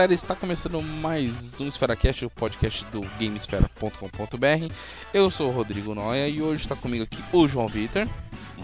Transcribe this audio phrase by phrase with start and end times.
[0.00, 4.74] Galera, está começando mais um EsferaCast, o podcast do Gamesfera.com.br.
[5.12, 8.08] Eu sou o Rodrigo Noia e hoje está comigo aqui o João Vitor.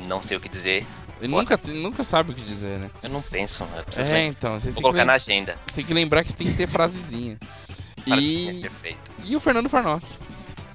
[0.09, 0.87] Não sei o que dizer.
[1.21, 2.91] Ele nunca, nunca sabe o que dizer, né?
[3.03, 5.59] Eu não penso, eu preciso É, então, vocês Vou colocar na agenda.
[5.67, 7.37] você tem que lembrar que você tem que ter frasezinha.
[8.07, 8.63] E, e...
[8.63, 9.13] perfeito.
[9.25, 10.07] e o Fernando Farnock.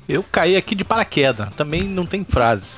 [0.08, 2.76] Eu caí aqui de paraquedas, também não tem frase.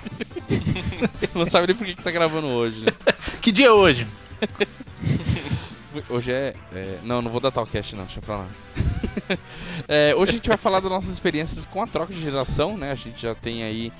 [1.35, 2.79] Não sabe nem por que, que tá gravando hoje.
[2.85, 2.91] né?
[3.41, 4.07] Que dia é hoje?
[6.09, 8.47] Hoje é, é- Não, não vou datar o cast, não, deixa pra lá.
[9.87, 12.91] É, hoje a gente vai falar das nossas experiências com a troca de geração, né?
[12.91, 13.91] A gente já tem aí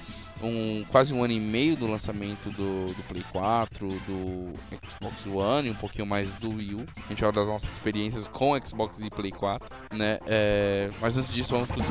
[0.42, 4.54] um, quase um ano e meio do lançamento do, do Play 4, do
[4.90, 6.86] Xbox One e um pouquinho mais do Wii U.
[7.06, 10.20] A gente vai das nossas experiências com Xbox e Play 4, né?
[10.26, 11.86] É, mas antes disso, vamos pros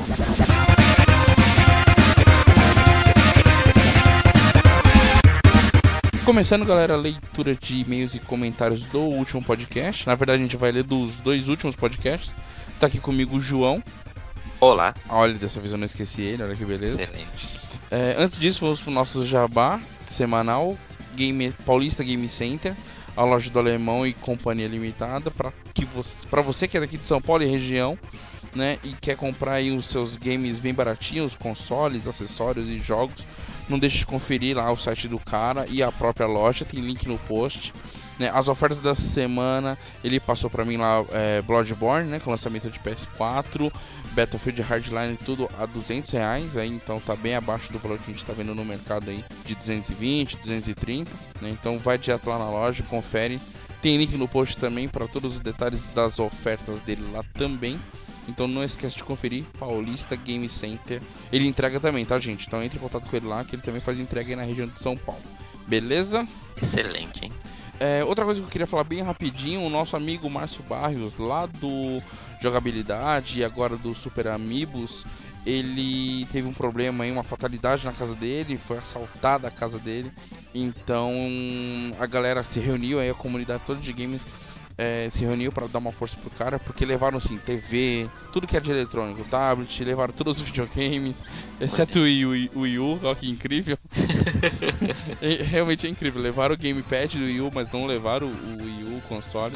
[6.25, 10.07] Começando, galera, a leitura de e-mails e comentários do último podcast.
[10.07, 12.33] Na verdade, a gente vai ler dos dois últimos podcasts.
[12.79, 13.83] Tá aqui comigo o João.
[14.57, 14.95] Olá.
[15.09, 17.01] Olha, dessa vez eu não esqueci ele, olha que beleza.
[17.01, 17.59] Excelente.
[17.91, 20.77] É, antes disso, vamos pro nosso jabá semanal,
[21.13, 22.73] Game, Paulista Game Center,
[23.17, 26.97] a loja do Alemão e Companhia Limitada, para que você, pra você que é daqui
[26.97, 27.99] de São Paulo e região,
[28.55, 33.25] né, e quer comprar aí os seus games bem baratinhos, consoles, acessórios e jogos,
[33.69, 37.07] não deixe de conferir lá o site do cara e a própria loja, tem link
[37.07, 37.73] no post.
[38.19, 42.69] Né, as ofertas da semana, ele passou pra mim lá é, Bloodborne, né, com lançamento
[42.69, 43.73] de PS4,
[44.11, 48.13] Battlefield Hardline tudo a 200 reais, aí então tá bem abaixo do valor que a
[48.13, 51.11] gente tá vendo no mercado aí de 220, 230,
[51.41, 51.49] né?
[51.49, 53.41] Então vai direto lá na loja, confere.
[53.81, 57.79] Tem link no post também para todos os detalhes das ofertas dele lá também.
[58.27, 61.01] Então não esquece de conferir Paulista Game Center.
[61.31, 62.47] Ele entrega também, tá, gente?
[62.47, 64.67] Então entre em contato com ele lá que ele também faz entrega aí na região
[64.67, 65.21] de São Paulo.
[65.67, 66.27] Beleza?
[66.61, 67.31] Excelente, hein?
[67.79, 71.45] É, outra coisa que eu queria falar bem rapidinho, o nosso amigo Márcio Barrios, lá
[71.45, 72.01] do
[72.39, 75.05] Jogabilidade e agora do Super Amigos,
[75.45, 80.11] ele teve um problema aí, uma fatalidade na casa dele, foi assaltada a casa dele.
[80.53, 81.13] Então
[81.99, 84.25] a galera se reuniu aí, a comunidade toda de games
[84.77, 88.57] é, se reuniu para dar uma força pro cara, porque levaram assim, TV, tudo que
[88.57, 91.23] é de eletrônico, tablet, levaram todos os videogames,
[91.59, 93.77] exceto o Wii, o Wii U, olha que incrível.
[95.49, 96.21] Realmente é incrível.
[96.21, 99.55] Levaram o gamepad do Wii U, mas não levaram o Wii U, o console.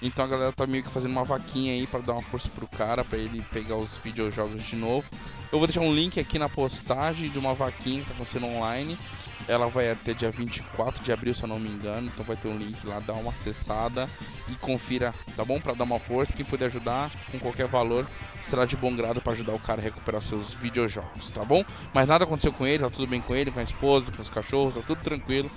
[0.00, 2.68] Então a galera tá meio que fazendo uma vaquinha aí pra dar uma força pro
[2.68, 5.06] cara, pra ele pegar os videojogos de novo.
[5.50, 8.98] Eu vou deixar um link aqui na postagem de uma vaquinha que tá acontecendo online.
[9.46, 12.08] Ela vai até dia 24 de abril, se eu não me engano.
[12.12, 14.08] Então vai ter um link lá, dá uma acessada
[14.48, 15.60] e confira, tá bom?
[15.60, 16.32] Pra dar uma força.
[16.32, 18.06] Quem puder ajudar com qualquer valor
[18.40, 21.64] será de bom grado pra ajudar o cara a recuperar seus videojogos, tá bom?
[21.92, 24.30] Mas nada aconteceu com ele, tá tudo bem com ele, com a esposa, com os
[24.30, 25.50] cachorros, tá tudo tranquilo.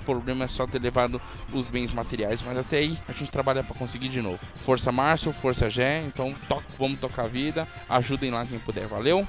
[0.00, 1.20] O problema é só ter levado
[1.52, 4.38] os bens materiais, mas até aí a gente trabalha pra conseguir de novo.
[4.54, 9.26] Força Márcio, força Gé, então to vamos tocar a vida, ajudem lá quem puder, valeu?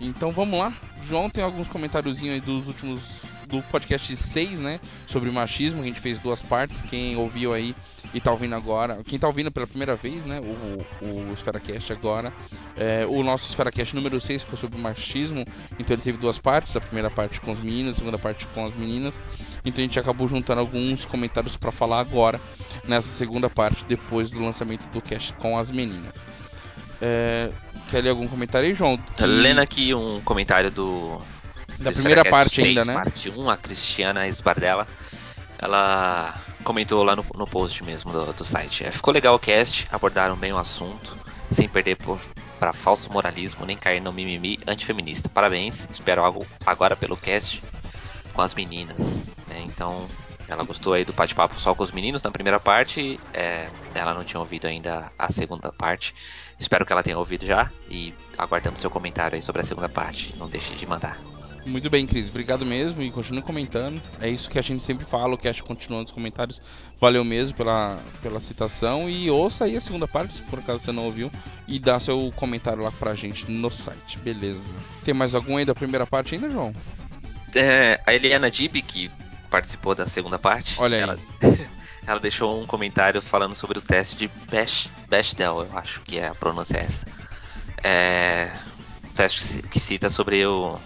[0.00, 0.72] Então vamos lá.
[1.02, 5.92] João tem alguns comentáriozinhos aí dos últimos do podcast 6, né, sobre machismo, que a
[5.92, 6.80] gente fez duas partes.
[6.80, 7.74] Quem ouviu aí
[8.12, 12.32] e tá ouvindo agora, quem tá ouvindo pela primeira vez, né, o, o EsferaCast agora,
[12.76, 15.44] é, o nosso EsferaCast número 6 foi sobre machismo,
[15.78, 18.64] então ele teve duas partes, a primeira parte com os meninos, a segunda parte com
[18.64, 19.22] as meninas.
[19.64, 22.40] Então a gente acabou juntando alguns comentários pra falar agora,
[22.86, 26.30] nessa segunda parte, depois do lançamento do cast com as meninas.
[27.00, 27.50] É,
[27.88, 28.96] quer ler algum comentário aí, João?
[28.96, 31.20] Tá lendo aqui um comentário do.
[31.78, 32.94] Da do primeira Starcast parte 6, ainda, né?
[32.94, 34.88] Parte 1, a Cristiana Esbardella.
[35.58, 38.84] Ela comentou lá no, no post mesmo do, do site.
[38.84, 41.16] É, ficou legal o cast, abordaram bem o assunto,
[41.50, 42.20] sem perder por,
[42.58, 45.28] pra falso moralismo, nem cair no mimimi antifeminista.
[45.28, 47.62] Parabéns, espero algo agora pelo cast
[48.32, 49.26] com as meninas.
[49.46, 49.62] né?
[49.64, 50.06] Então,
[50.48, 53.18] ela gostou aí do bate-papo só com os meninos na primeira parte.
[53.32, 56.14] é, ela não tinha ouvido ainda a segunda parte.
[56.58, 60.34] Espero que ela tenha ouvido já e aguardamos seu comentário aí sobre a segunda parte.
[60.38, 61.20] Não deixe de mandar.
[61.66, 62.28] Muito bem, Cris.
[62.28, 64.00] Obrigado mesmo e continue comentando.
[64.20, 66.62] É isso que a gente sempre fala, o cast continua nos comentários.
[67.00, 69.10] Valeu mesmo pela, pela citação.
[69.10, 71.30] E ouça aí a segunda parte, se por acaso você não ouviu.
[71.66, 74.16] E dá seu comentário lá pra gente no site.
[74.20, 74.72] Beleza.
[75.04, 76.72] Tem mais algum aí da primeira parte ainda, João?
[77.52, 79.10] É, a Eliana Dib, que
[79.50, 81.02] participou da segunda parte, Olha aí.
[81.02, 81.18] ela,
[82.06, 86.28] ela deixou um comentário falando sobre o teste de Besh, Bechdel, eu acho que é
[86.28, 87.06] a pronúncia esta.
[87.82, 88.50] É,
[89.04, 90.78] um teste que cita sobre o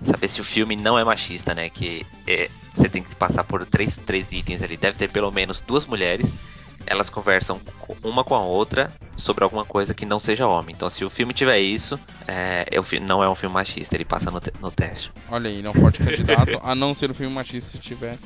[0.00, 1.68] saber se o filme não é machista, né?
[1.68, 4.76] Que é, você tem que passar por três, três itens ali.
[4.76, 6.34] Deve ter pelo menos duas mulheres.
[6.86, 7.60] Elas conversam
[8.02, 10.74] uma com a outra sobre alguma coisa que não seja homem.
[10.74, 14.04] Então, se o filme tiver isso, é, é fi- não é um filme machista, ele
[14.04, 15.12] passa no, te- no teste.
[15.28, 18.16] Olha aí, não forte candidato a não ser um filme machista se tiver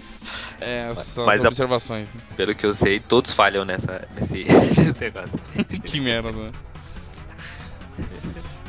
[0.60, 2.08] essas Mas observações.
[2.14, 2.20] né?
[2.36, 5.38] Pelo que eu sei, todos falham nessa, nesse, nesse negócio.
[5.84, 6.52] que merda, né?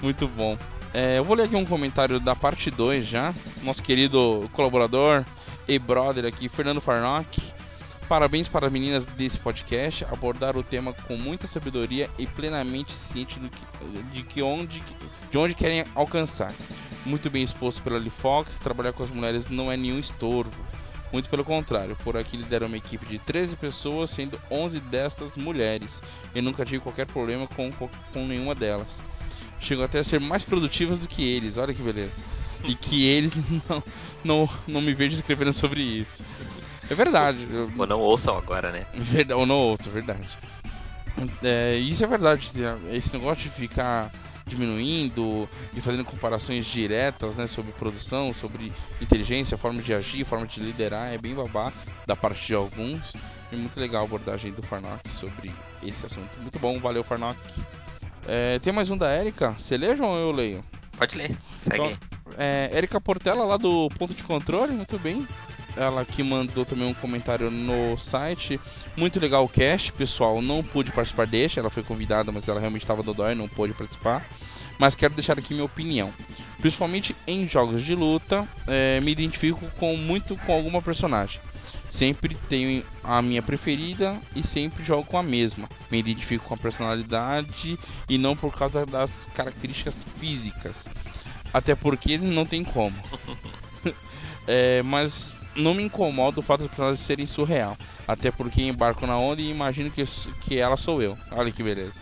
[0.02, 0.58] Muito bom.
[0.94, 3.34] É, eu vou ler aqui um comentário da parte 2 já.
[3.64, 5.24] Nosso querido colaborador
[5.68, 7.42] e brother aqui, Fernando Farnock.
[8.08, 10.06] Parabéns para as meninas desse podcast.
[10.06, 13.66] Abordar o tema com muita sabedoria e plenamente ciente do que,
[14.14, 14.84] de, que onde,
[15.32, 16.54] de onde querem alcançar.
[17.04, 20.52] Muito bem exposto pela Lee Fox, trabalhar com as mulheres não é nenhum estorvo.
[21.12, 26.00] Muito pelo contrário, por aqui lideram uma equipe de 13 pessoas, sendo 11 destas mulheres.
[26.36, 29.02] E nunca tive qualquer problema com, com, nenhuma delas.
[29.60, 32.22] Chegam até a ser mais produtivas do que eles, olha que beleza.
[32.66, 33.34] E que eles
[33.68, 33.84] não,
[34.24, 36.24] não, não me vejam escrevendo sobre isso.
[36.90, 38.86] É verdade, eu- Ou não ouçam agora, né?
[38.94, 40.28] Verdade, ou não ouço, verdade.
[41.44, 42.52] É, isso é verdade.
[42.92, 44.12] Esse negócio de ficar
[44.46, 48.72] diminuindo e fazendo comparações diretas né, sobre produção, sobre
[49.02, 53.16] inteligência, forma de agir, forma de liderar, é bem babaca da parte de alguns.
[53.52, 56.30] E muito legal a abordagem do Farnock sobre esse assunto.
[56.42, 57.40] Muito bom, valeu Farnock.
[58.28, 59.52] É, tem mais um da Erika.
[59.52, 60.64] Você lê, João, ou eu leio?
[60.98, 61.98] Pode ler, segue aí.
[62.38, 65.28] É, Erika Portela, lá do Ponto de Controle, muito bem.
[65.78, 68.60] Ela que mandou também um comentário no site.
[68.96, 70.42] Muito legal o cast, pessoal.
[70.42, 74.26] Não pude participar deste, ela foi convidada, mas ela realmente estava dodói não pôde participar.
[74.78, 76.12] Mas quero deixar aqui minha opinião.
[76.60, 81.40] Principalmente em jogos de luta, é, me identifico com muito com alguma personagem.
[81.88, 85.70] Sempre tenho a minha preferida e sempre jogo com a mesma.
[85.92, 87.78] Me identifico com a personalidade
[88.10, 90.88] e não por causa das características físicas.
[91.54, 92.96] Até porque não tem como.
[94.48, 97.78] É, mas não me incomoda o fato dos personagens serem surreal.
[98.08, 100.04] Até porque embarco na onda e imagino que,
[100.42, 101.18] que ela sou eu.
[101.32, 102.02] Olha que beleza.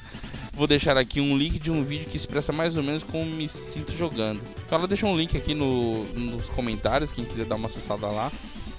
[0.53, 3.49] Vou deixar aqui um link de um vídeo que expressa mais ou menos como me
[3.49, 4.41] sinto jogando.
[4.65, 8.31] Então ela deixa um link aqui no, nos comentários, quem quiser dar uma acessada lá,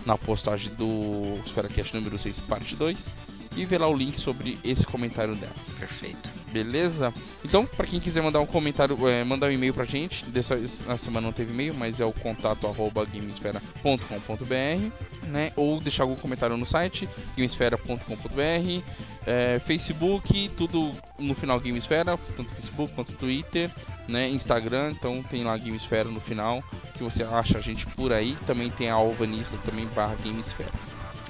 [0.06, 3.16] na postagem do SferaCast número 6, parte 2,
[3.56, 5.54] e ver lá o link sobre esse comentário dela.
[5.78, 6.43] Perfeito.
[6.54, 7.12] Beleza?
[7.44, 10.54] Então, pra quem quiser mandar um comentário, é, mandar um e-mail pra gente, dessa
[10.86, 15.50] na semana não teve e-mail, mas é o contato arroba gamesfera.com.br, né?
[15.56, 18.84] Ou deixar algum comentário no site, gamesfera.com.br,
[19.26, 23.68] é, Facebook, tudo no final Gamesfera, tanto Facebook quanto Twitter,
[24.06, 24.28] né?
[24.28, 26.62] Instagram, então tem lá Gamesfera no final,
[26.96, 28.36] que você acha a gente por aí.
[28.46, 30.70] Também tem a Alvanista também barra Gamesfera.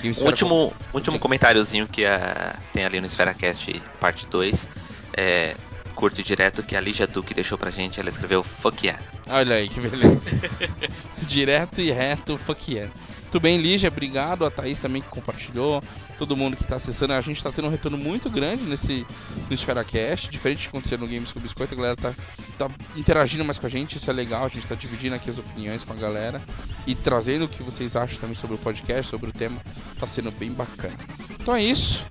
[0.03, 4.69] Gamesfera último, último comentáriozinho que ah, tem ali no SferaCast parte 2
[5.16, 5.55] é
[5.94, 8.00] curto e direto que a Lígia Duque deixou pra gente.
[8.00, 9.02] Ela escreveu Fuck yeah.
[9.28, 10.31] Olha aí, que beleza.
[11.26, 12.93] Direto e reto, fuck yeah.
[13.34, 14.44] Muito bem, Lígia, obrigado.
[14.44, 15.82] A Thaís também que compartilhou.
[16.16, 17.14] Todo mundo que tá acessando.
[17.14, 19.04] A gente tá tendo um retorno muito grande nesse
[19.48, 20.31] no EsferaCast.
[20.31, 21.75] Diferente do que aconteceu no Games com Biscoito.
[21.75, 22.14] A galera tá,
[22.56, 23.96] tá interagindo mais com a gente.
[23.96, 24.44] Isso é legal.
[24.44, 26.40] A gente tá dividindo aqui as opiniões com a galera.
[26.86, 29.60] E trazendo o que vocês acham também sobre o podcast, sobre o tema.
[29.98, 30.96] Tá sendo bem bacana.
[31.31, 32.06] Então é isso.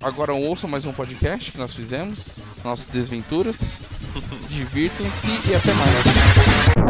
[0.00, 2.38] Agora ouçam mais um podcast que nós fizemos.
[2.62, 3.80] Nossas desventuras.
[4.48, 6.81] Divirtam-se e até mais.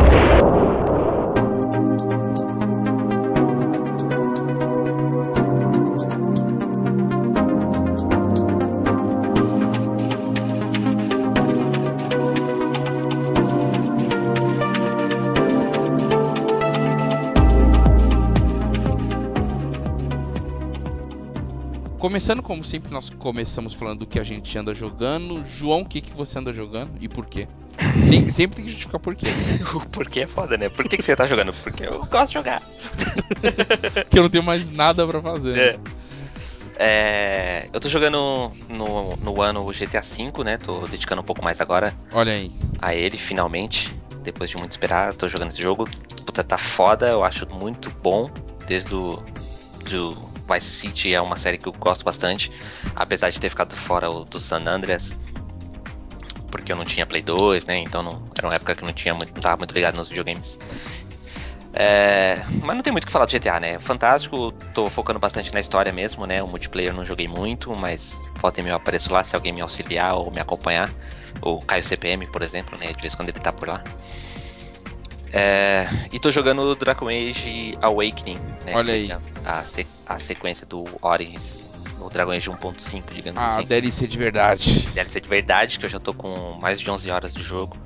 [22.13, 25.43] Começando como sempre, nós começamos falando do que a gente anda jogando.
[25.47, 27.49] João, o que, que você anda jogando e por quê?
[28.07, 29.25] Sem- sempre tem que justificar por quê.
[29.91, 30.69] Porque é foda, né?
[30.69, 31.55] Por que, que você tá jogando?
[31.55, 32.61] Porque eu gosto de jogar.
[34.05, 35.59] Porque eu não tenho mais nada pra fazer.
[35.59, 35.79] É.
[36.77, 40.59] É, eu tô jogando no, no ano o GTA V, né?
[40.59, 42.53] Tô dedicando um pouco mais agora Olha aí.
[42.83, 43.91] a ele, finalmente.
[44.23, 45.89] Depois de muito esperar, tô jogando esse jogo.
[46.27, 48.31] Puta, tá foda, eu acho muito bom.
[48.67, 49.19] Desde o
[49.89, 52.51] do Vice City é uma série que eu gosto bastante.
[52.95, 55.13] Apesar de ter ficado fora do San Andreas.
[56.51, 57.79] Porque eu não tinha Play 2, né?
[57.79, 60.59] Então não, era uma época que não tinha muito, não tava muito ligado nos videogames.
[61.75, 63.79] É, mas não tem muito o que falar do GTA, né?
[63.81, 66.43] Fantástico, tô focando bastante na história mesmo, né?
[66.43, 69.63] O multiplayer não joguei muito, mas volta e meia eu apareço lá se alguém me
[69.63, 70.93] auxiliar ou me acompanhar.
[71.41, 72.89] O Caio CPM, por exemplo, né?
[72.89, 73.83] De vez em quando ele tá por lá.
[75.33, 78.75] É, e tô jogando Dragon Age Awakening, né?
[78.75, 79.11] Olha aí.
[79.45, 79.65] A,
[80.07, 81.63] a sequência do Origins,
[81.99, 83.67] o Dragon Age 1.5, digamos A assim.
[83.67, 84.89] DLC de verdade.
[84.93, 87.77] DLC de verdade, que eu já tô com mais de 11 horas de jogo.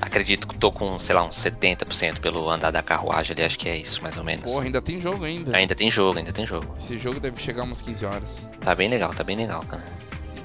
[0.00, 3.68] Acredito que tô com, sei lá, uns 70% pelo andar da carruagem ali, acho que
[3.68, 4.42] é isso, mais ou menos.
[4.44, 5.56] Porra, ainda tem jogo ainda.
[5.56, 6.72] Ainda tem jogo, ainda tem jogo.
[6.78, 8.48] Esse jogo deve chegar umas 15 horas.
[8.60, 9.84] Tá bem legal, tá bem legal, cara.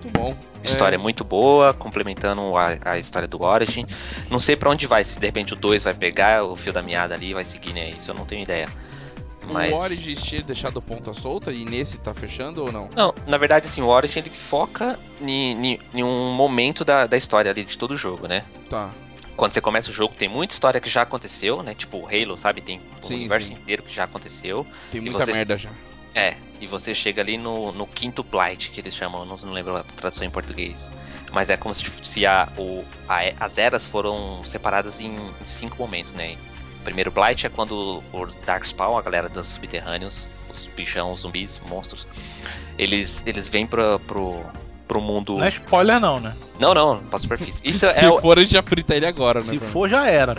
[0.03, 0.36] Muito bom.
[0.63, 3.86] História É, muito boa, complementando a, a história do Origin.
[4.29, 6.81] Não sei pra onde vai, se de repente o 2 vai pegar o fio da
[6.81, 7.89] meada ali e vai seguir, né?
[7.91, 8.67] Isso eu não tenho ideia.
[9.45, 9.72] Mas...
[9.74, 12.89] O Origins tinha deixado ponta solta e nesse tá fechando ou não?
[12.95, 17.51] Não, na verdade, assim, o Origin ele foca em, em- um momento da, da história
[17.51, 18.45] ali de todo o jogo, né?
[18.69, 18.89] Tá.
[19.36, 21.74] Quando você começa o jogo, tem muita história que já aconteceu, né?
[21.74, 22.62] Tipo o Halo, sabe?
[22.62, 23.53] Tem o Sim, universo sim.
[23.55, 24.65] inteiro que já aconteceu.
[24.91, 25.72] Tem muita você- merda já.
[26.15, 29.75] É, e você chega ali no, no quinto Blight, que eles chamam, não, não lembro
[29.77, 30.89] a tradução em português.
[31.32, 35.77] Mas é como se, se a, o, a- as eras foram separadas em, em cinco
[35.77, 36.38] momentos, né?
[36.84, 42.05] Primeiro Blight é quando o Darkspawn, a galera dos subterrâneos, os bichão, os zumbis, monstros,
[42.77, 44.46] eles, eles vêm pra, pro,
[44.88, 45.38] pro mundo.
[45.38, 46.34] Não é spoiler, não, né?
[46.60, 47.62] Não, não, pra superfície.
[47.68, 49.46] Isso Se é o, for, a gente já frita ele agora, né?
[49.46, 50.36] Se for, já era.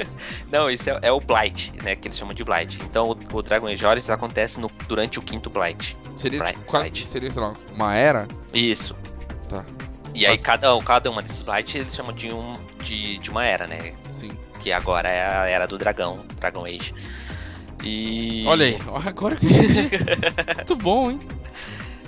[0.50, 1.96] Não, isso é, é o Blight, né?
[1.96, 2.78] Que eles chamam de Blight.
[2.82, 5.96] Então o, o Dragon Age Origins acontece no- durante o quinto Blight.
[6.14, 7.06] Seria, Bright- tipo, Bright.
[7.06, 8.28] seria, sei lá, uma era?
[8.54, 8.94] Isso.
[9.48, 9.64] Tá.
[10.14, 13.44] E aí Mas- cada, cada uma desses Blight eles chamam de, um, de, de uma
[13.44, 13.92] era, né?
[14.12, 14.30] Sim.
[14.60, 16.94] Que agora é a era do dragão, Dragon Age.
[17.82, 18.44] E.
[18.46, 19.46] Olha aí, agora que.
[20.56, 21.20] Muito bom, hein?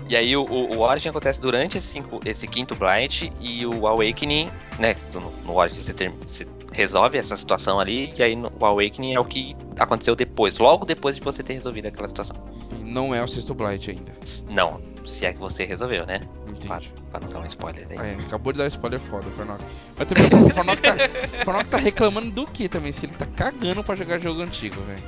[0.08, 3.86] E aí o, o, o Origin acontece durante esse, cinco- esse quinto Blight e o
[3.86, 4.96] Awakening, né?
[5.12, 9.14] No, no Origin você, ter- você resolve essa situação ali, e aí no, o Awakening
[9.14, 12.36] é o que aconteceu depois, logo depois de você ter resolvido aquela situação.
[12.72, 14.12] E não é o sexto Blight ainda.
[14.48, 16.20] Não, se é que você resolveu, né?
[16.66, 16.92] Pra, Entendi.
[17.10, 17.98] pra não dar um spoiler aí.
[17.98, 19.60] É, acabou de dar spoiler foda, Fernando.
[19.96, 22.92] Mas também o Fernando tá, o tá reclamando do que também?
[22.92, 25.02] Se ele tá cagando pra jogar jogo antigo, velho.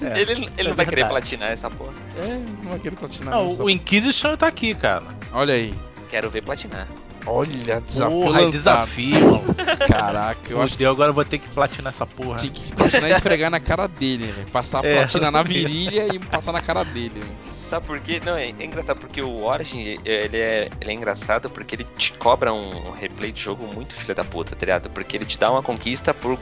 [0.00, 1.92] É, ele ele isso é não vai querer platinar essa porra.
[2.16, 3.34] É, não vai querer platinar.
[3.34, 5.02] Não, essa- o Inquisition tá aqui, cara.
[5.32, 5.74] Olha aí.
[6.08, 6.86] Quero ver platinar.
[7.26, 8.50] Olha, desafio Porra, é lançado.
[8.52, 9.54] desafio, mano.
[9.86, 12.38] Caraca, eu Meu acho que Deus, agora eu vou ter que platinar essa porra.
[12.38, 14.46] tinha que platinar e esfregar na cara dele, velho.
[14.50, 17.32] Passar a É, platina na virilha e passar na cara dele, velho.
[17.66, 18.18] Sabe por quê?
[18.24, 22.12] Não, é, é engraçado porque o Origin, ele é, ele é engraçado porque ele te
[22.14, 24.88] cobra um replay de jogo muito filho da puta, tá ligado?
[24.88, 26.38] Porque ele te dá uma conquista por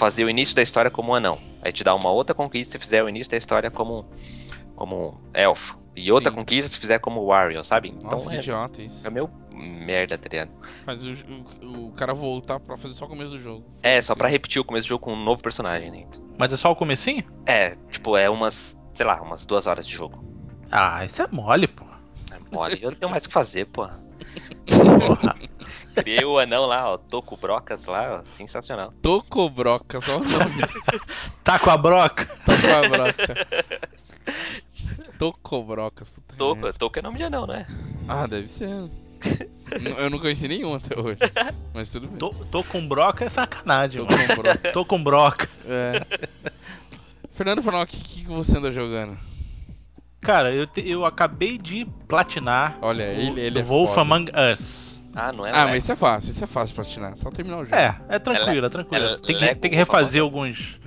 [0.00, 1.38] fazer o início da história como um anão.
[1.60, 4.08] Aí te dá uma outra conquista se fizer o início da história como,
[4.74, 5.78] como um elfo.
[5.94, 6.36] E outra Sim.
[6.38, 7.90] conquista se fizer como Wario, sabe?
[7.90, 9.06] Nossa, então que é, idiota isso.
[9.06, 10.50] é meio merda, tá ligado?
[10.86, 11.12] Faz o,
[11.62, 13.66] o, o cara voltar pra fazer só o começo do jogo.
[13.82, 14.18] É, só Sim.
[14.20, 16.06] pra repetir o começo do jogo com um novo personagem, né?
[16.38, 17.22] Mas é só o comecinho?
[17.44, 20.24] É, tipo, é umas, sei lá, umas duas horas de jogo.
[20.70, 21.84] Ah, isso é mole, pô.
[22.32, 23.86] É mole, eu tenho mais o que fazer, pô.
[24.76, 25.36] Porra.
[25.94, 28.92] Criei o anão lá, ó, Toco Brocas lá, ó, sensacional.
[29.02, 30.62] Tocobroca, só o nome.
[31.42, 32.26] Tá com a broca?
[32.46, 33.48] Tocobroca.
[35.18, 36.78] Tocobrocas, puta Toco, merda.
[36.78, 37.66] Toco é nome de anão, não é?
[38.08, 38.68] Ah, deve ser.
[39.98, 41.18] Eu não conheci nenhum até hoje.
[41.74, 42.18] Mas tudo bem.
[42.18, 44.16] Tô, tô com broca é sacanagem, mano.
[44.16, 44.72] Tocobroca.
[44.72, 45.48] Tô com broca.
[45.66, 46.06] É.
[47.32, 49.18] Fernando Fanal, o que, que você anda jogando?
[50.32, 54.02] Cara, eu, te- eu acabei de platinar Olha, o, ele, ele é Wolf foda.
[54.02, 55.00] Among Us.
[55.12, 57.16] Ah, não é Ah, mas isso é fácil, isso é fácil de platinar.
[57.16, 57.74] Só terminar o jogo.
[57.74, 59.04] É, é tranquilo, é tranquilo.
[59.06, 60.78] é tem, que, tem que refazer alguns.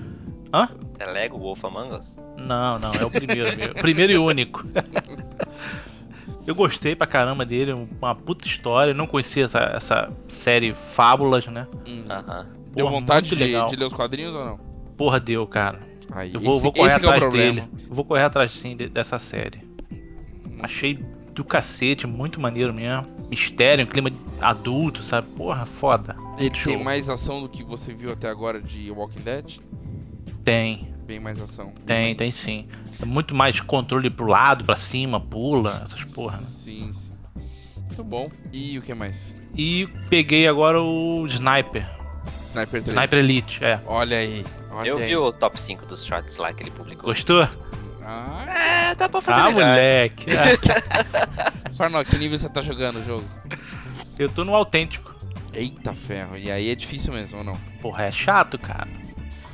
[0.53, 0.69] Hã?
[0.97, 2.15] É Lego Wolf Among Us?
[2.37, 3.73] Não, não, é o primeiro, meu.
[3.73, 4.65] primeiro e único.
[6.47, 8.93] Eu gostei pra caramba dele, uma puta história.
[8.93, 11.67] Não conhecia essa, essa série Fábulas, né?
[11.85, 12.05] Hum.
[12.09, 12.47] Aham.
[12.73, 13.67] Deu vontade de, legal.
[13.67, 14.57] de ler os quadrinhos ou não?
[14.95, 15.79] Porra, deu, cara.
[16.11, 17.61] Aí, Eu vou, esse- vou correr é atrás problema.
[17.61, 17.67] dele.
[17.89, 19.59] Eu vou correr atrás sim de- dessa série.
[20.61, 20.93] Achei
[21.33, 23.05] do cacete, muito maneiro mesmo.
[23.29, 25.27] Mistério, um clima adulto, sabe?
[25.35, 26.15] Porra, foda.
[26.37, 26.73] Ele Show.
[26.73, 29.57] tem mais ação do que você viu até agora de Walking Dead?
[30.43, 31.73] Tem, Bem mais ação.
[31.85, 32.67] Tem, mais- tem sim.
[33.01, 36.43] É muito mais controle pro lado, pra cima, pula, essas porra, né?
[36.47, 37.11] Sim, sim.
[37.87, 38.29] Muito bom.
[38.53, 39.39] E o que mais?
[39.55, 41.85] E peguei agora o Sniper.
[42.47, 42.95] Sniper 3.
[42.97, 43.81] Sniper Elite, é.
[43.85, 44.45] Olha aí.
[44.73, 45.07] Olha Eu aí.
[45.07, 47.05] vi o top 5 dos shots lá que ele publicou.
[47.05, 47.47] Gostou?
[48.05, 49.67] Ah, É, dá pra fazer Ah, melhor.
[49.67, 50.25] moleque.
[51.77, 53.25] Farnock, que nível você tá jogando o jogo?
[54.17, 55.13] Eu tô no autêntico.
[55.53, 56.35] Eita ferro.
[56.37, 57.55] E aí é difícil mesmo, ou não?
[57.81, 58.87] Porra, é chato, cara.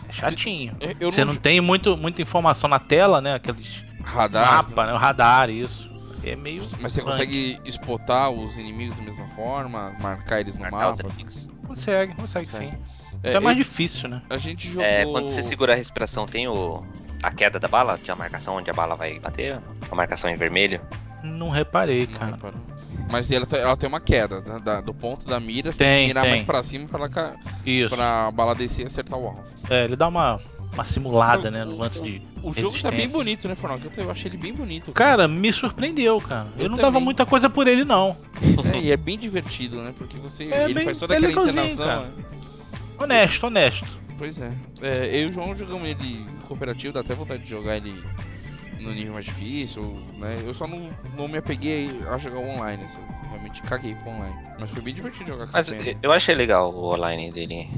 [0.08, 0.76] É chatinho.
[0.80, 3.36] Eu, eu Você não tem muito, muita informação na tela, né?
[3.36, 4.52] Aqueles Radar.
[4.64, 4.94] mapa, né?
[4.94, 5.88] O radar, isso.
[6.24, 6.64] É meio.
[6.80, 11.04] Mas você consegue spotar os inimigos da mesma forma, marcar eles no Marcar mapa?
[11.68, 12.72] Consegue, consegue Consegue.
[12.72, 13.09] sim.
[13.24, 14.22] É, É, mais eu- difícil, né?
[14.30, 14.84] a gente jogou.
[14.84, 16.82] É, quando você segura a respiração, tem o.
[17.22, 19.60] A queda da bala, tem a marcação onde a bala vai bater,
[19.92, 20.80] a marcação em vermelho.
[21.22, 22.32] Não reparei, Não cara.
[22.32, 22.60] reparou.
[23.12, 25.88] Mas ela, tem- ela tem uma queda da- da- do ponto da mira, você Tem,
[25.88, 26.32] tem que mirar tem.
[26.32, 27.36] mais pra cima pra, ela
[27.66, 27.94] Isso.
[27.94, 29.44] pra bala descer e acertar o alvo.
[29.70, 30.40] É, ele dá uma,
[30.74, 31.66] uma simulada, Então, né?
[31.66, 32.22] No lance de.
[32.42, 33.80] O jogo tá bem bonito, né, Fornal?
[33.98, 34.94] Eu, eu achei ele bem bonito.
[34.94, 36.48] Cara, me surpreendeu, cara.
[36.56, 37.04] Eu, Eu não dava também.
[37.04, 38.16] muita coisa por ele, não.
[38.74, 39.94] É, e é bem divertido, né?
[39.98, 40.46] Porque você.
[40.46, 41.86] É ele bem- faz toda é aquela encenação.
[41.86, 42.02] cara.
[42.04, 42.12] né?
[43.00, 43.88] Honesto, honesto.
[44.18, 44.52] Pois é.
[44.82, 48.04] É, Eu e o João jogamos ele cooperativo, dá até vontade de jogar ele
[48.80, 50.38] no nível mais difícil, né?
[50.46, 54.36] Eu só não, não me apeguei a jogar online, assim, eu realmente caguei pro online.
[54.60, 57.70] Mas foi bem divertido jogar com Mas eu- eu achei legal o online dele.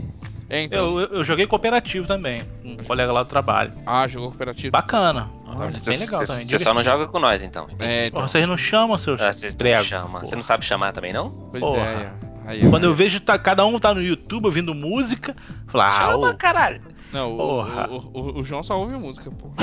[0.49, 0.99] É, então.
[0.99, 3.71] Eu, eu, joguei cooperativo também, com um colega lá do trabalho.
[3.85, 4.71] Ah, jogou cooperativo.
[4.71, 5.29] Bacana.
[5.45, 5.85] Tá Olha, vendo?
[5.85, 6.47] bem legal Você também.
[6.47, 7.67] você só não joga com nós, então.
[7.79, 8.19] É, então.
[8.19, 10.21] Porra, vocês não chamam seus Ah, Vocês não chamam.
[10.21, 11.31] Você não sabe chamar também, não?
[11.31, 11.79] Pois Porra.
[11.81, 12.11] é,
[12.45, 15.91] aí, Quando eu vejo tá, cada um tá no YouTube ouvindo música, eu falo, ah,
[15.91, 16.81] Chama, ô, caralho.
[17.11, 17.89] Não, o, Porra.
[17.89, 19.51] o, o, o João só ouve música, pô.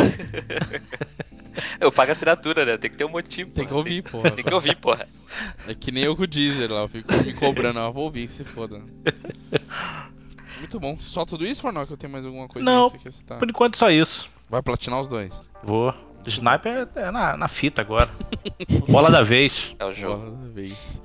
[1.80, 2.76] Eu pago assinatura, né?
[2.76, 3.50] Tem que ter um motivo.
[3.50, 3.78] Tem que porra.
[3.78, 4.30] ouvir, porra.
[4.30, 5.08] Tem que ouvir, porra.
[5.66, 8.28] É que nem eu com o Deezer lá, eu fico me cobrando, ah, vou ouvir,
[8.28, 8.80] que se foda.
[10.58, 10.96] Muito bom.
[10.98, 12.90] Só tudo isso, Fornal, que eu tenho mais alguma coisa Não.
[12.90, 13.38] que você quer citar?
[13.38, 14.28] por enquanto só isso.
[14.48, 15.32] Vai platinar os dois.
[15.62, 15.92] Vou.
[16.26, 18.08] Sniper é na, na fita agora.
[18.88, 19.74] Bola da vez.
[19.78, 20.24] É o jogo.
[20.24, 21.00] Bola da vez.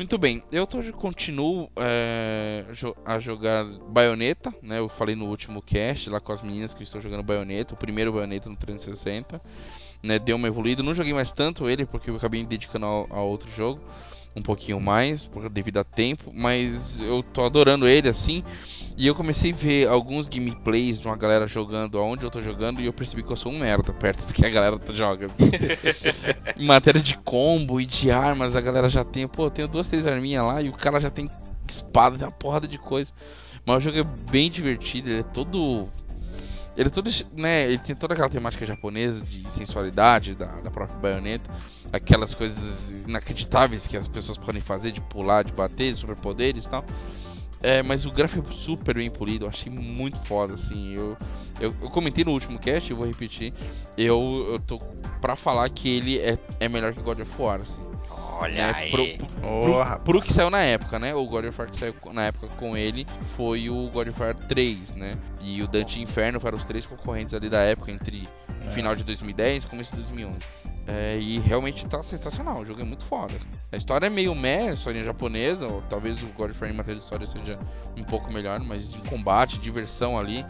[0.00, 2.64] Muito bem, eu tô, continuo é,
[3.04, 4.78] a jogar Bayonetta, né?
[4.78, 7.76] Eu falei no último cast lá com as meninas que eu estou jogando Bayonetta, o
[7.76, 9.38] primeiro Bayonetta no 360.
[10.02, 13.06] Né, deu uma evoluída, não joguei mais tanto ele porque eu acabei me dedicando ao-
[13.10, 13.78] a outro jogo
[14.34, 18.44] um pouquinho mais, devido a tempo, mas eu tô adorando ele assim.
[18.96, 22.80] E eu comecei a ver alguns gameplays de uma galera jogando aonde eu tô jogando
[22.80, 25.26] e eu percebi que eu sou um merda perto do que a galera joga.
[25.26, 25.50] Assim.
[26.56, 29.88] em matéria de combo e de armas, a galera já tem, pô, eu tenho duas,
[29.88, 31.28] três arminhas lá e o cara já tem
[31.68, 33.12] espada, tem uma porrada de coisa.
[33.64, 35.88] Mas o jogo é bem divertido, ele é todo.
[36.76, 37.10] Ele é todo.
[37.36, 41.50] né, ele tem toda aquela temática japonesa de sensualidade da, da própria baioneta.
[41.92, 46.68] Aquelas coisas inacreditáveis que as pessoas podem fazer, de pular, de bater, de superpoderes e
[46.68, 46.84] tal.
[47.62, 50.94] É, mas o gráfico é super bem polido, eu achei muito foda, assim.
[50.94, 51.16] Eu,
[51.60, 53.52] eu, eu comentei no último cast, eu vou repetir.
[53.98, 54.78] Eu, eu tô
[55.20, 57.82] pra falar que ele é, é melhor que God of War, assim.
[58.40, 58.72] Olha né?
[58.74, 58.90] aí.
[58.90, 59.98] Pro, pro, Porra.
[59.98, 61.14] pro que saiu na época, né?
[61.14, 63.06] O God of War que saiu na época com ele
[63.36, 65.16] foi o God of War 3, né?
[65.42, 68.28] E o Dante Inferno foram os três concorrentes ali da época, entre
[68.66, 68.70] É.
[68.70, 70.38] final de 2010 e começo de 2011.
[70.86, 73.34] É, e realmente tá sensacional, o jogo é muito foda.
[73.70, 76.98] A história é meio meh, historinha japonesa, ou talvez o God of War em matéria
[76.98, 77.58] de história seja
[77.96, 80.44] um pouco melhor, mas em combate, diversão ali.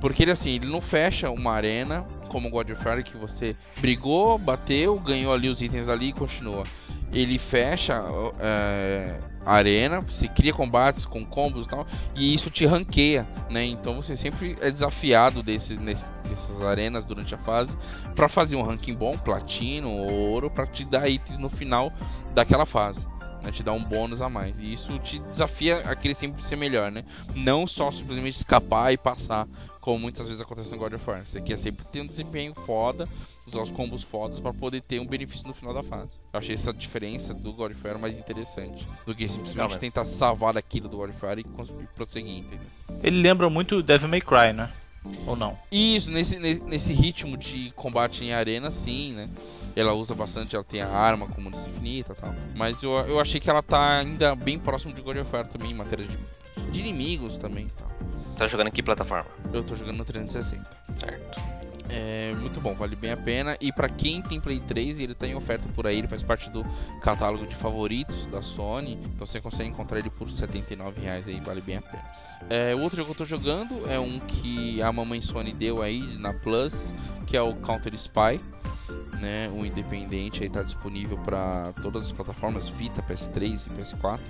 [0.00, 3.54] Porque ele assim, ele não fecha uma arena como o God of War que você
[3.78, 6.64] brigou, bateu, ganhou ali os itens ali e continua.
[7.12, 8.02] Ele fecha
[8.40, 13.64] é, a arena, você cria combates com combos e tal, e isso te ranqueia, né?
[13.64, 17.76] Então você sempre é desafiado desse, nesse- dessas arenas durante a fase
[18.14, 21.92] para fazer um ranking bom, platino, ouro, para te dar itens no final
[22.34, 23.06] daquela fase.
[23.42, 24.58] Né, te dar um bônus a mais.
[24.58, 27.04] E isso te desafia a querer sempre ser melhor, né?
[27.34, 29.46] Não só simplesmente escapar e passar,
[29.86, 31.24] como muitas vezes acontece no God of War.
[31.24, 33.08] Você quer sempre ter um desempenho foda,
[33.46, 36.18] usar os combos fodas para poder ter um benefício no final da fase.
[36.32, 40.54] Eu achei essa diferença do God of War mais interessante do que simplesmente tentar salvar
[40.54, 42.66] daquilo do God of War e, e prosseguir, entendeu?
[43.00, 44.72] Ele lembra muito Devil May Cry, né?
[45.24, 45.56] Ou não?
[45.70, 49.28] Isso, nesse, ne- nesse ritmo de combate em arena, sim, né?
[49.76, 52.34] Ela usa bastante, ela tem a arma com munição infinita e tal.
[52.56, 55.70] Mas eu, eu achei que ela tá ainda bem próximo de God of War também,
[55.70, 56.18] em matéria de,
[56.72, 57.88] de inimigos também e tal.
[58.36, 59.30] Tá jogando em que plataforma?
[59.52, 60.64] Eu tô jogando no 360.
[60.96, 61.56] Certo.
[61.88, 63.56] É muito bom, vale bem a pena.
[63.60, 66.50] E pra quem tem Play 3, ele tá em oferta por aí, ele faz parte
[66.50, 66.64] do
[67.00, 68.98] catálogo de favoritos da Sony.
[69.14, 72.04] Então você consegue encontrar ele por 79 reais aí, vale bem a pena.
[72.50, 75.80] É, o outro jogo que eu tô jogando é um que a mamãe Sony deu
[75.80, 76.92] aí na Plus,
[77.26, 78.40] que é o Counter Spy.
[79.20, 84.20] Né, o independente aí tá disponível para todas as plataformas Vita, PS3 e PS4.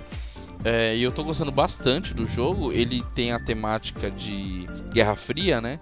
[0.63, 2.71] É, e eu tô gostando bastante do jogo.
[2.71, 5.79] Ele tem a temática de Guerra Fria, né?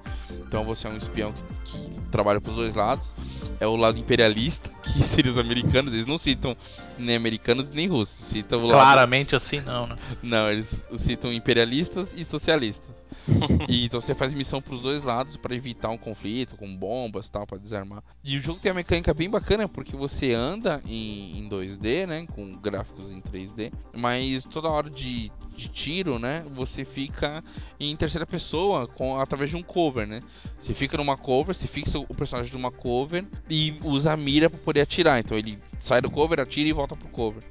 [0.48, 3.16] Então você é um espião que, que trabalha pros dois lados.
[3.60, 5.94] É o lado imperialista, que seria os americanos.
[5.94, 6.56] Eles não citam
[6.98, 8.28] nem americanos nem russos.
[8.28, 8.82] Citam o lado...
[8.82, 9.98] Claramente assim não, né?
[10.22, 13.06] Não, eles citam imperialistas e socialistas.
[13.68, 17.32] e então você faz missão pros dois lados para evitar um conflito com bombas e
[17.32, 18.04] tal, para desarmar.
[18.24, 22.26] E o jogo tem uma mecânica bem bacana porque você anda em, em 2D, né,
[22.34, 27.44] com gráficos em 3D, mas toda hora de, de tiro, né, você fica
[27.80, 30.20] em terceira pessoa com através de um cover, né?
[30.58, 34.60] Você fica numa cover, você fixa o personagem numa cover e usa a mira para
[34.60, 35.20] poder atirar.
[35.20, 37.44] Então ele sai do cover, atira e volta pro cover.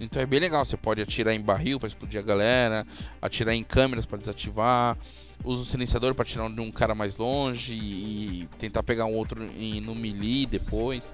[0.00, 2.86] Então é bem legal, você pode atirar em barril para explodir a galera,
[3.20, 4.96] atirar em câmeras para desativar,
[5.44, 9.44] usa o silenciador para atirar de um cara mais longe e tentar pegar um outro
[9.56, 11.12] em, no melee depois.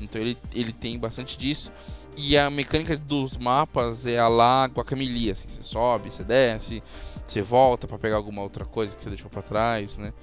[0.00, 1.70] Então ele, ele tem bastante disso.
[2.16, 6.82] E a mecânica dos mapas é a lá Guacamelee, assim, você sobe, você desce,
[7.26, 10.14] você volta para pegar alguma outra coisa que você deixou para trás, né?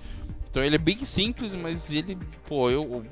[0.53, 2.15] Então ele é bem simples, mas ele,
[2.47, 3.03] pô, eu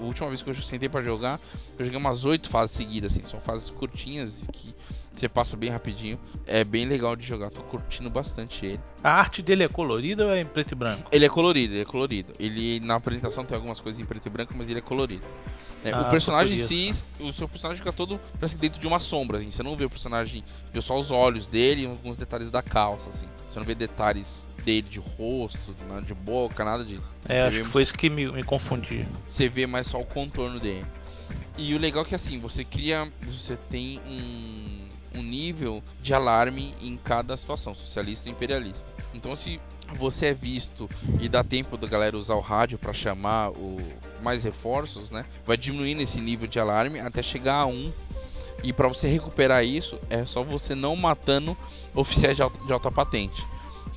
[0.00, 1.38] a última vez que eu sentei para jogar,
[1.78, 4.74] eu joguei umas oito fases seguidas, assim, são fases curtinhas que
[5.12, 6.18] Você passa bem rapidinho.
[6.44, 8.80] É bem legal de jogar, tô curtindo bastante ele.
[9.04, 11.08] A arte dele é colorida ou é em preto e branco?
[11.12, 12.32] Ele é colorido, ele é colorido.
[12.36, 15.26] Ele na apresentação tem algumas coisas em preto e branco, mas ele é colorido.
[15.84, 18.88] É, Ah, o personagem em si, o seu personagem fica todo parece que dentro de
[18.88, 19.52] uma sombra, assim.
[19.52, 23.08] Você não vê o personagem, vê só os olhos dele e alguns detalhes da calça,
[23.08, 23.28] assim.
[23.48, 27.14] Você não vê detalhes dele de rosto, né, de boca, nada disso.
[27.28, 29.06] É, acho que foi isso que me, me confundi.
[29.26, 30.84] você vê mais só o contorno dele.
[31.56, 33.10] E o legal é que assim, você cria.
[33.26, 38.86] Você tem um, um nível de alarme em cada situação, socialista e imperialista.
[39.12, 39.60] Então se
[39.94, 40.88] você é visto
[41.20, 43.76] e dá tempo da galera usar o rádio para chamar o
[44.22, 45.24] mais reforços, né?
[45.44, 47.92] Vai diminuindo esse nível de alarme até chegar a um.
[48.62, 51.56] E para você recuperar isso, é só você não matando
[51.94, 53.44] oficiais de alta, de alta patente.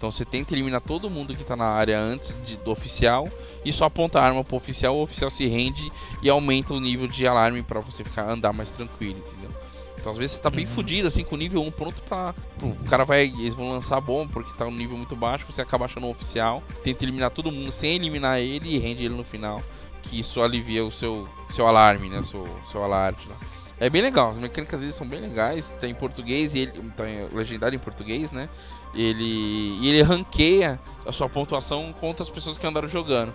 [0.02, 3.30] Então você tenta eliminar todo mundo que tá na área antes de- do oficial
[3.64, 5.92] e só aponta a arma pro oficial, o oficial se rende
[6.24, 9.52] e aumenta o nível de alarme para você ficar andar mais tranquilo, entendeu?
[10.00, 10.72] Então às vezes você tá bem Uhum.
[10.72, 12.34] fudido assim com o nível 1 pronto pra.
[12.64, 13.26] O cara vai.
[13.26, 16.10] Eles vão lançar a bomba porque tá um nível muito baixo, você acaba achando um
[16.10, 19.62] oficial, tenta eliminar todo mundo sem eliminar ele e rende ele no final.
[20.02, 22.24] Que isso alivia o seu, seu alarme, né?
[22.24, 23.36] Seu, seu alarde lá.
[23.80, 26.72] É bem legal, as mecânicas dele são bem legais, tem em português e ele.
[26.98, 28.50] Tem legendário em português, né?
[28.94, 29.78] Ele.
[29.82, 33.34] E ele ranqueia a sua pontuação contra as pessoas que andaram jogando.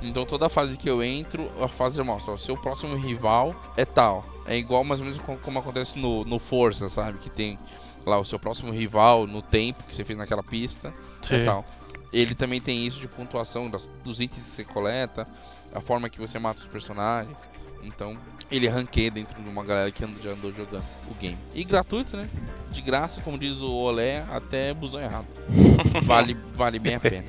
[0.00, 4.24] Então toda fase que eu entro, a fase mostra, ó, seu próximo rival é tal.
[4.46, 7.18] É igual mais ou menos co- como acontece no, no Força, sabe?
[7.18, 7.58] Que tem
[8.06, 10.92] lá o seu próximo rival no tempo que você fez naquela pista
[11.24, 11.44] e Sim.
[11.44, 11.64] tal.
[12.12, 15.26] Ele também tem isso de pontuação das, dos itens que você coleta,
[15.74, 17.36] a forma que você mata os personagens.
[17.82, 18.14] Então,
[18.50, 21.38] ele ranqueia dentro de uma galera que já andou jogando o game.
[21.54, 22.28] E gratuito, né?
[22.70, 25.26] De graça, como diz o Olé, até busão errado.
[26.04, 27.24] Vale, vale bem a pena.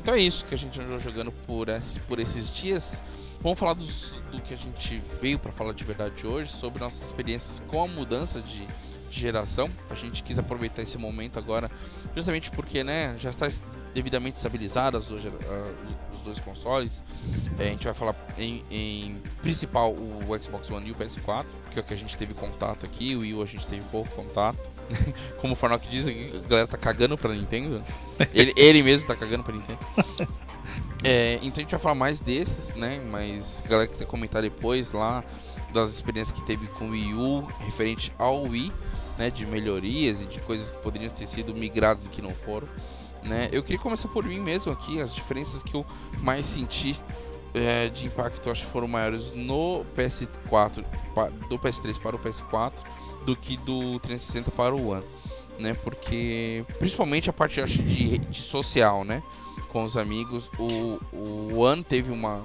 [0.00, 3.00] Então é isso que a gente andou jogando por, esses- por esses dias.
[3.40, 7.02] Vamos falar dos- do que a gente veio para falar de verdade hoje, sobre nossas
[7.04, 8.66] experiências com a mudança de,
[9.10, 9.68] de geração.
[9.90, 11.70] A gente quis aproveitar esse momento agora,
[12.14, 13.48] justamente porque né, já está
[13.94, 15.22] devidamente estabilizado as duas,
[16.24, 17.02] dois consoles.
[17.58, 21.78] É, a gente vai falar em, em principal o Xbox One e o PS4, que
[21.78, 24.08] é o que a gente teve contato aqui, o Wii U a gente teve pouco
[24.16, 24.58] contato.
[25.40, 27.82] Como o Farnock diz, a galera tá cagando pra Nintendo.
[28.32, 29.78] Ele, ele mesmo tá cagando pra Nintendo.
[31.02, 32.98] É, então a gente vai falar mais desses, né?
[33.10, 35.22] Mas a galera que quiser comentar depois lá
[35.72, 38.72] das experiências que teve com o Wii U referente ao Wii,
[39.18, 39.28] né?
[39.28, 42.66] De melhorias e de coisas que poderiam ter sido migradas e que não foram.
[43.24, 43.48] Né?
[43.52, 45.84] Eu queria começar por mim mesmo aqui, as diferenças que eu
[46.20, 46.98] mais senti
[47.54, 50.84] é, de impacto acho que foram maiores no PS4,
[51.14, 52.72] pa- do PS3 para o PS4,
[53.24, 55.04] do que do 360 para o One,
[55.58, 55.72] né?
[55.72, 59.22] Porque principalmente a parte acho de, de social, né?
[59.70, 62.42] Com os amigos, o, o One teve uma,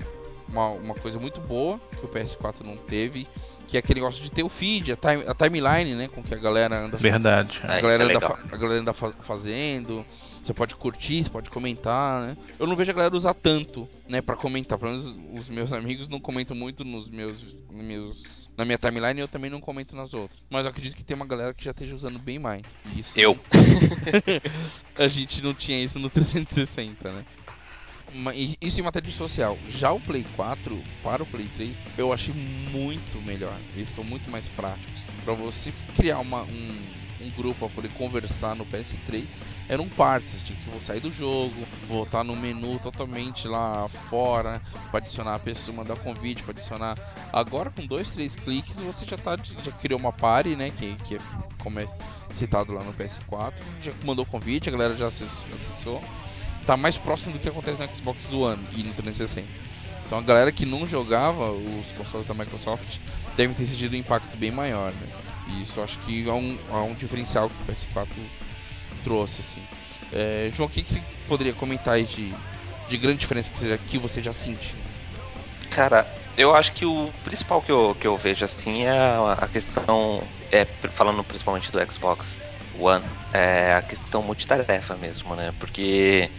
[0.49, 3.27] uma, uma coisa muito boa que o PS4 não teve,
[3.67, 6.07] que é aquele negócio de ter o feed, a, time, a timeline, né?
[6.07, 7.59] Com que a galera anda Verdade.
[7.63, 8.37] A isso galera, é anda legal.
[8.51, 10.05] a galera anda fa- fazendo,
[10.43, 12.37] você pode curtir, você pode comentar, né?
[12.57, 14.77] Eu não vejo a galera usar tanto, né, pra comentar.
[14.77, 19.21] Pelo menos os meus amigos não comentam muito nos meus, nos meus na minha timeline
[19.21, 20.37] e eu também não comento nas outras.
[20.49, 22.63] Mas eu acredito que tem uma galera que já esteja usando bem mais.
[22.93, 23.39] Isso Eu.
[24.97, 27.25] a gente não tinha isso no 360, né?
[28.59, 29.57] Isso em matéria de social.
[29.69, 33.55] Já o Play 4 para o Play 3 eu achei muito melhor.
[33.75, 35.05] Eles estão muito mais práticos.
[35.23, 36.77] Pra você criar uma, um,
[37.29, 39.37] um grupo para poder conversar no PS3
[39.67, 40.31] era um parto.
[40.31, 45.39] Você tinha que sair do jogo, voltar no menu totalmente lá fora, para adicionar a
[45.39, 46.97] pessoa, mandar convite para adicionar.
[47.31, 50.71] Agora com dois, três cliques você já tá já criou uma party, né?
[50.71, 51.19] Que, que é
[51.61, 51.87] como é
[52.31, 53.61] citado lá no PS4.
[53.81, 56.01] Já mandou convite, a galera já acess- acessou
[56.65, 59.47] tá mais próximo do que acontece no Xbox One e no 360.
[60.05, 62.99] Então a galera que não jogava os consoles da Microsoft
[63.35, 65.07] deve ter sentido um impacto bem maior, né?
[65.49, 68.07] E isso acho que é um, é um diferencial que o PS4
[69.03, 69.61] trouxe, assim.
[70.13, 72.33] É, João, o que, que você poderia comentar aí de,
[72.87, 74.77] de grande diferença que você que você já sentiu?
[75.69, 76.07] Cara,
[76.37, 80.65] eu acho que o principal que eu, que eu vejo assim é a questão, é,
[80.89, 82.39] falando principalmente do Xbox
[82.79, 85.53] One, é a questão multitarefa mesmo, né?
[85.59, 86.29] Porque.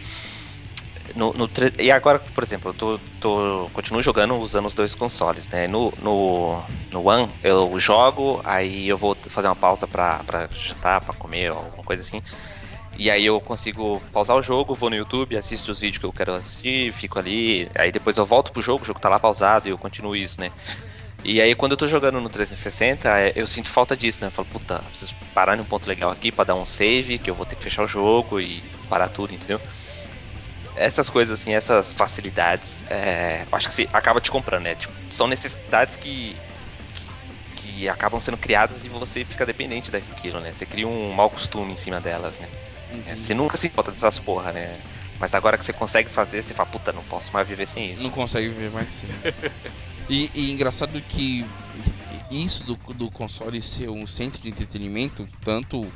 [1.17, 5.49] No, no e agora, por exemplo, eu tô, tô, continuo jogando usando os dois consoles,
[5.49, 5.67] né?
[5.67, 11.01] No, no, no One eu jogo, aí eu vou fazer uma pausa pra, pra jantar,
[11.01, 12.23] pra comer, alguma coisa assim.
[12.97, 16.13] E aí eu consigo pausar o jogo, vou no YouTube, assisto os vídeos que eu
[16.13, 19.69] quero assistir, fico ali, aí depois eu volto pro jogo, o jogo tá lá pausado
[19.69, 20.53] e eu continuo isso, né?
[21.25, 24.29] E aí quando eu tô jogando no 360, é, eu sinto falta disso, né?
[24.29, 27.31] Eu falo, puta, preciso parar em um ponto legal aqui pra dar um save, que
[27.31, 29.61] eu vou ter que fechar o jogo e parar tudo, entendeu?
[30.77, 34.75] Essas coisas assim, essas facilidades, é, acho que você acaba te comprando, né?
[34.75, 36.37] Tipo, são necessidades que,
[36.95, 37.07] que,
[37.57, 40.53] que acabam sendo criadas e você fica dependente daquilo, né?
[40.53, 42.49] Você cria um mau costume em cima delas, né?
[43.15, 44.73] Você nunca se importa dessas porra, né?
[45.19, 48.03] Mas agora que você consegue fazer, você fala, puta, não posso mais viver sem isso.
[48.03, 49.11] Não consegue viver mais sem.
[50.09, 51.47] e, e engraçado que
[52.31, 55.87] isso do, do console ser um centro de entretenimento, tanto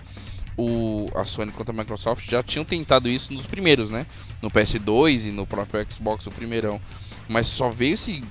[0.56, 4.06] o, a Sony quanto a Microsoft já tinham tentado isso nos primeiros, né?
[4.40, 6.80] No PS2 e no próprio Xbox, o primeirão.
[7.28, 8.22] Mas só veio se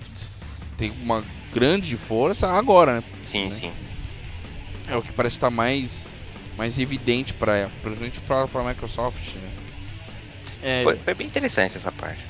[0.78, 3.04] tem uma grande força agora, né?
[3.24, 3.52] Sim, né?
[3.52, 3.74] sim.
[4.88, 6.24] É o que parece estar mais,
[6.58, 9.52] mais evidente para principalmente para a Microsoft, né?
[10.62, 12.22] É, foi, foi, bem interessante essa parte.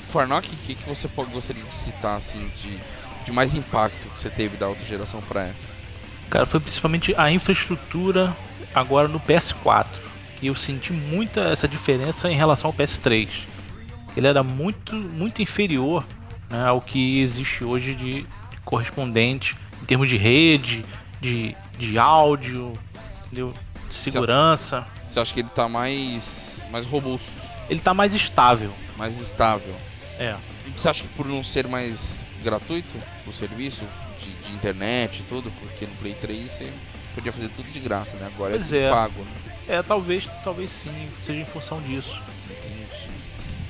[0.00, 2.78] Farnock, o que, que você pode, gostaria de citar assim de,
[3.24, 5.74] de mais impacto que você teve da outra geração para essa?
[6.28, 8.36] Cara, foi principalmente a infraestrutura
[8.74, 9.86] agora no PS4,
[10.38, 13.28] que eu senti muita essa diferença em relação ao PS3.
[14.16, 16.04] Ele era muito muito inferior
[16.50, 18.26] né, ao que existe hoje de
[18.64, 20.84] correspondente em termos de rede,
[21.20, 22.72] de, de áudio,
[23.26, 23.52] entendeu?
[23.88, 24.86] de segurança.
[25.06, 27.32] Você acha que ele está mais mais robusto?
[27.68, 28.72] Ele está mais estável.
[28.96, 29.74] Mais estável.
[30.18, 30.34] É.
[30.66, 33.84] E você acha que por não ser mais gratuito o serviço
[34.18, 36.72] de, de internet e tudo, porque no Play 3 você
[37.14, 38.26] podia fazer tudo de graça, né?
[38.26, 39.22] Agora pois é, é pago.
[39.22, 39.52] Né?
[39.68, 42.20] É, talvez, talvez sim, seja em função disso.
[42.50, 43.10] Entendi.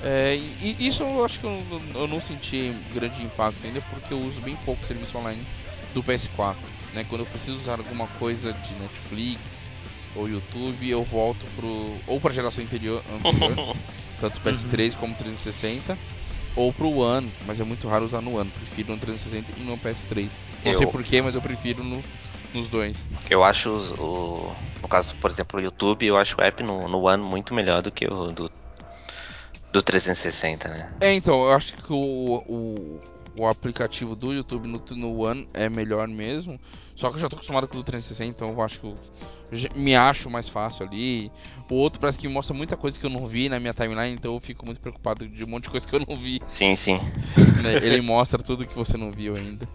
[0.03, 4.21] É, e, isso eu acho que eu, eu, não senti grande impacto ainda porque eu
[4.21, 5.47] uso bem pouco serviço online
[5.95, 6.57] do PS4.
[6.93, 7.05] Né?
[7.09, 9.73] Quando eu preciso usar alguma coisa de Netflix
[10.15, 13.77] ou YouTube, eu volto pro ou para geração anterior, anterior
[14.21, 15.01] tanto PS3 uhum.
[15.01, 15.99] como 360,
[16.55, 18.51] ou pro One, mas é muito raro usar no One.
[18.51, 20.33] Prefiro no 360 e no PS3.
[20.65, 20.79] Não eu...
[20.79, 22.03] sei porquê, mas eu prefiro no,
[22.55, 23.09] nos dois.
[23.31, 27.03] Eu acho o, no caso, por exemplo, o YouTube, eu acho o app no, no
[27.03, 28.51] One muito melhor do que o do
[29.73, 30.93] do 360, né?
[31.01, 33.01] É, então, eu acho que o, o,
[33.35, 36.61] o aplicativo do YouTube no, no One é melhor mesmo.
[36.95, 38.99] Só que eu já tô acostumado com o do 360, então eu acho que eu,
[39.51, 41.33] eu me acho mais fácil ali.
[41.71, 44.35] O outro parece que mostra muita coisa que eu não vi na minha timeline, então
[44.35, 46.39] eu fico muito preocupado de um monte de coisa que eu não vi.
[46.43, 47.01] Sim, sim.
[47.63, 47.77] Né?
[47.83, 49.67] Ele mostra tudo que você não viu ainda.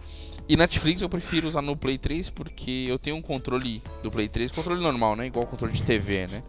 [0.48, 4.28] E Netflix eu prefiro usar no Play 3 porque eu tenho um controle do Play
[4.28, 5.26] 3, controle normal, né?
[5.26, 6.42] Igual controle de TV, né?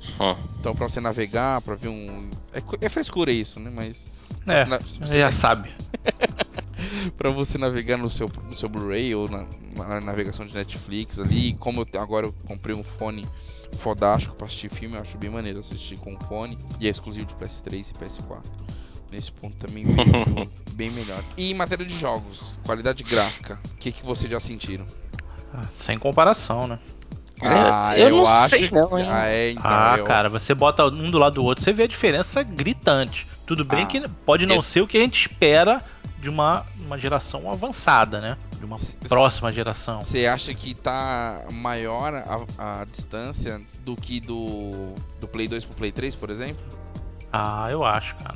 [0.60, 2.30] Então pra você navegar, pra ver um.
[2.54, 3.70] É, é frescura isso, né?
[3.74, 4.08] Mas.
[4.48, 4.80] É, na...
[5.02, 5.70] você já sabe.
[7.18, 11.54] pra você navegar no seu, no seu Blu-ray ou na, na, navegação de Netflix ali.
[11.56, 13.28] Como eu, agora eu comprei um fone
[13.74, 16.58] fodástico pra assistir filme, eu acho bem maneiro assistir com fone.
[16.80, 18.44] E é exclusivo de PS3 e PS4.
[19.12, 21.24] Nesse ponto também vejo bem melhor.
[21.36, 24.86] E em matéria de jogos, qualidade gráfica, o que, que vocês já sentiram?
[25.54, 26.80] Ah, sem comparação, né?
[27.42, 29.08] Ah, eu, eu não acho sei não, hein?
[29.10, 30.04] Ah, é, então, ah eu...
[30.04, 33.26] cara, você bota um do lado do outro, você vê a diferença gritante.
[33.48, 34.64] Tudo bem ah, que pode não eu...
[34.64, 35.82] ser o que a gente espera
[36.20, 38.38] de uma, uma geração avançada, né?
[38.58, 40.02] De uma C próxima geração.
[40.02, 45.78] Você acha que tá maior a, a, distância do que do, do Play 2 pro
[45.78, 46.62] Play 3, por exemplo?
[47.32, 48.36] Ah, eu acho, cara.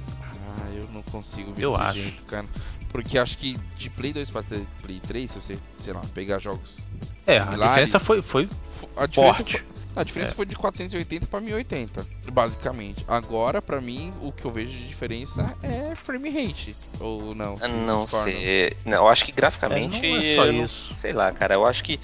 [0.74, 2.00] Eu não consigo ver eu desse acho.
[2.00, 2.48] jeito, cara.
[2.90, 4.44] Porque acho que de Play 2 para
[4.82, 6.78] Play 3, se você, sei lá, pegar jogos.
[7.26, 8.50] É, a diferença foi, foi
[8.96, 9.58] a diferença forte.
[9.58, 10.36] Foi, a diferença é.
[10.36, 13.06] foi de 480 para 1080, basicamente.
[13.08, 16.76] Agora, para mim, o que eu vejo de diferença é frame rate.
[17.00, 17.56] Ou não?
[17.86, 18.76] Não sei.
[18.86, 20.04] Não, eu acho que graficamente.
[20.04, 20.94] É, não é só isso.
[20.94, 21.54] Sei lá, cara.
[21.56, 22.00] Eu acho que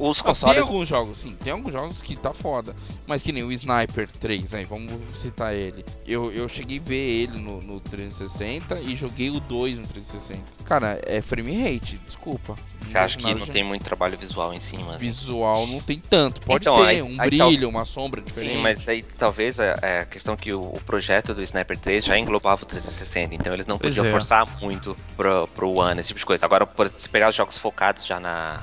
[0.00, 0.54] os consoles...
[0.54, 2.74] Tem alguns jogos, sim, tem alguns jogos que tá foda.
[3.06, 5.84] Mas que nem o Sniper 3, aí, vamos citar ele.
[6.06, 10.42] Eu, eu cheguei a ver ele no, no 360 e joguei o 2 no 360.
[10.64, 12.56] Cara, é frame rate, desculpa.
[12.80, 13.52] Você acha que não já...
[13.52, 14.92] tem muito trabalho visual em cima?
[14.92, 14.98] Né?
[14.98, 16.40] Visual não tem tanto.
[16.40, 17.68] Pode então, ter aí, um aí, brilho, tal...
[17.70, 18.54] uma sombra diferente.
[18.54, 22.18] Sim, mas aí talvez a, a questão que o, o, projeto do Sniper 3 já
[22.18, 24.10] englobava o 360, então eles não podiam é.
[24.10, 26.46] forçar muito pro, pro One, esse tipo de coisa.
[26.46, 28.62] Agora, por, se pegar os jogos focados já na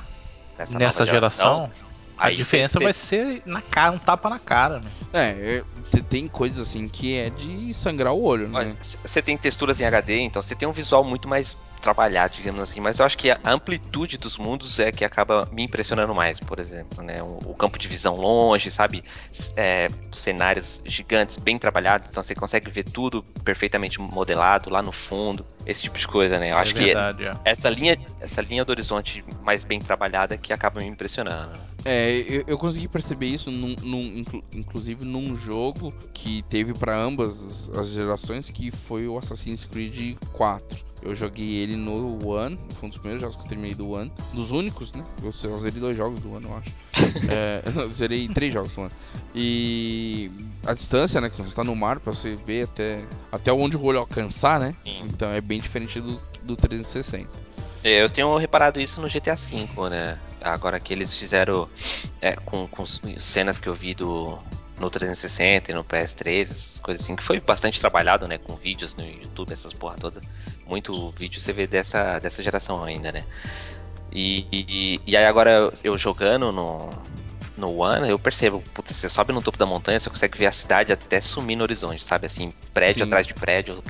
[0.58, 4.92] nessa, nessa geração, geração a diferença vai ser na cara, um tapa na cara, né?
[5.12, 5.64] É,
[6.10, 8.76] tem coisas assim que é de sangrar o olho, né?
[9.04, 12.80] Você tem texturas em HD, então você tem um visual muito mais trabalhar, digamos assim.
[12.80, 16.60] Mas eu acho que a amplitude dos mundos é que acaba me impressionando mais, por
[16.60, 17.22] exemplo, né?
[17.22, 19.04] O, o campo de visão longe, sabe?
[19.56, 25.46] É, cenários gigantes, bem trabalhados, então você consegue ver tudo perfeitamente modelado lá no fundo,
[25.66, 26.52] esse tipo de coisa, né?
[26.52, 27.34] Eu é acho verdade, que é.
[27.44, 31.52] essa linha, essa linha do horizonte mais bem trabalhada que acaba me impressionando.
[31.86, 37.70] É, eu, eu consegui perceber isso, num, num, inclusive num jogo que teve para ambas
[37.78, 40.94] as gerações, que foi o Assassin's Creed 4.
[41.02, 44.10] Eu joguei ele no One, foi um dos primeiros jogos que eu terminei do One.
[44.34, 45.04] Dos únicos, né?
[45.22, 46.72] Eu, zerei dois jogos do One, eu acho.
[47.30, 48.92] é, eu zerei três jogos do One.
[49.36, 50.32] E
[50.66, 51.30] a distância, né?
[51.30, 54.74] Que você tá no mar pra você ver até, até onde o olho alcançar, né?
[54.86, 55.02] Sim.
[55.04, 57.53] Então é bem diferente do, do 360.
[57.84, 60.18] É, eu tenho reparado isso no GTA V, né?
[60.42, 61.70] Agora que eles fizeram
[62.22, 62.86] é, com, com
[63.18, 64.40] cenas que eu vi do
[64.80, 68.38] no 360 e no PS3, essas coisas assim, que foi bastante trabalhado, né?
[68.38, 70.22] Com vídeos no YouTube, essas porra toda.
[70.66, 73.24] Muito vídeo você vê dessa, dessa geração ainda, né?
[74.12, 76.90] E, e, e aí agora eu jogando no,
[77.58, 80.52] no One, eu percebo, putz, você sobe no topo da montanha, você consegue ver a
[80.52, 82.28] cidade até sumir no horizonte, sabe?
[82.28, 83.10] Assim, prédio Sim.
[83.10, 83.84] atrás de prédio.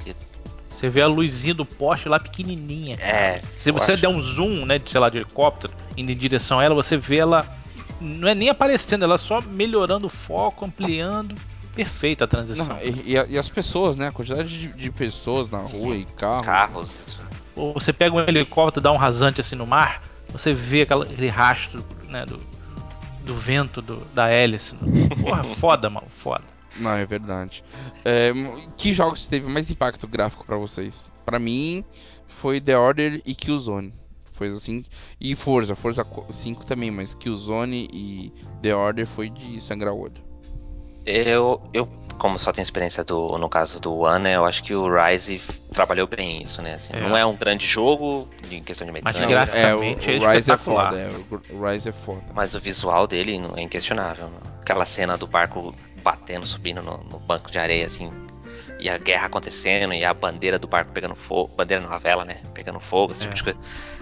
[0.73, 2.97] Você vê a luzinha do poste lá pequenininha.
[2.99, 3.39] é.
[3.55, 6.59] Se você acho- der um zoom, né, de, sei lá, de helicóptero, indo em direção
[6.59, 7.45] a ela, você vê ela.
[8.01, 11.35] Não é nem aparecendo, ela só melhorando o foco, ampliando.
[11.73, 12.65] Perfeita a transição.
[12.67, 14.07] Não, e, e as pessoas, né?
[14.09, 15.81] A quantidade de, de pessoas na Sim.
[15.81, 16.43] rua e carro.
[16.43, 17.17] Carros.
[17.55, 21.29] Ou você pega um helicóptero, dá um rasante assim no mar, você vê aquela- aquele
[21.29, 22.39] rastro né, do,
[23.25, 24.75] do vento do- da hélice.
[25.21, 26.43] Porra, foda, mano, foda.
[26.77, 27.63] Não, é verdade.
[28.03, 28.31] É,
[28.77, 31.09] que jogos teve mais impacto gráfico pra vocês?
[31.25, 31.83] Pra mim,
[32.27, 33.93] foi The Order e Killzone.
[34.31, 34.83] Foi assim.
[35.21, 40.21] E Forza, Forza 5 também, mas Killzone e The Order foi de sangrar o olho.
[41.05, 41.85] Eu, eu,
[42.17, 45.39] como só tenho experiência do, no caso do One, né, eu acho que o Rise
[45.71, 46.75] trabalhou bem isso, né?
[46.75, 47.01] assim, É.
[47.01, 50.29] Não é um grande jogo em questão de Mas mecânica, graficamente é, é o, o
[50.31, 50.97] Rise é foda.
[50.97, 51.11] É,
[51.53, 52.23] o Rise é foda.
[52.33, 54.27] mas o visual dele não- é inquestionável.
[54.29, 54.37] né?
[54.61, 58.11] Aquela cena do barco batendo, subindo no, no banco de areia, assim,
[58.79, 62.25] e a guerra acontecendo, e a bandeira do barco pegando fogo, bandeira não, a vela,
[62.25, 63.35] né, pegando fogo, esse tipo É.
[63.37, 63.59] de coisa.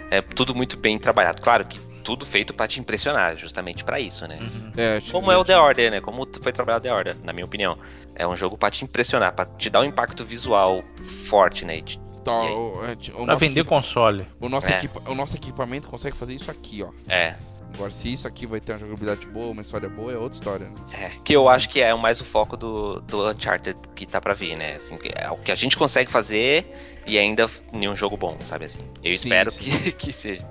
[0.10, 1.42] É tudo muito bem trabalhado.
[1.42, 4.40] Claro que tudo feito pra te impressionar, justamente pra isso, né?
[4.42, 4.72] Uhum.
[4.76, 6.02] É, acho Como que- é o The Order, né?
[6.02, 7.78] Como foi trabalhado The Order, na minha opinião.
[8.16, 10.84] É um jogo pra te impressionar, pra te dar um impacto visual
[11.30, 11.80] forte, né?
[11.82, 14.28] De- Tá, o, é, o Pra vender equipa- console.
[14.40, 14.78] o, nosso É.
[14.78, 16.90] equipa- o nosso equipamento consegue fazer isso aqui, ó.
[17.08, 17.36] É,
[17.74, 20.68] Agora, se isso aqui vai ter uma jogabilidade boa, uma história boa, é outra história,
[20.68, 20.76] né?
[20.94, 21.12] é.
[21.24, 24.58] Que eu acho que é mais o foco do, do Uncharted que tá pra vir,
[24.58, 24.74] né?
[24.74, 26.66] Assim, é o que a gente consegue fazer
[27.08, 28.80] e ainda em um jogo bom, sabe assim?
[29.04, 29.62] Eu Sim, espero sim.
[29.62, 30.46] Que, que seja.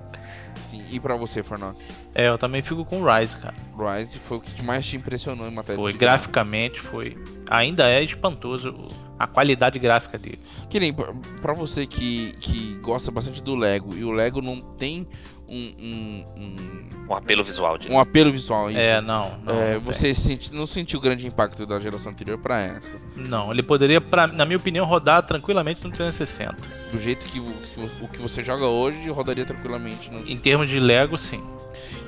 [0.69, 1.77] Sim, e pra você, Fornock?
[2.15, 3.53] É, eu também fico com o Rise, cara.
[3.77, 7.17] Rise foi o que mais te impressionou em matéria Foi de graficamente, foi.
[7.49, 8.73] Ainda é espantoso
[9.19, 10.39] a qualidade gráfica dele.
[10.69, 14.61] Que nem pra- pra você que, que gosta bastante do Lego e o Lego não
[14.61, 15.05] tem
[15.51, 17.89] um, um, um, Um apelo visual de.
[17.91, 18.71] um apelo visual.
[18.71, 18.79] Isso.
[18.79, 19.37] É, não.
[19.43, 22.97] não, É, não você senti- não sentiu o grande impacto da geração anterior pra essa.
[23.17, 26.55] Não, ele poderia, pra, na minha opinião, rodar tranquilamente no 360.
[26.91, 30.19] Do jeito que, o- que o- que você joga hoje rodaria tranquilamente no.
[30.27, 31.43] Em termos de Lego, sim.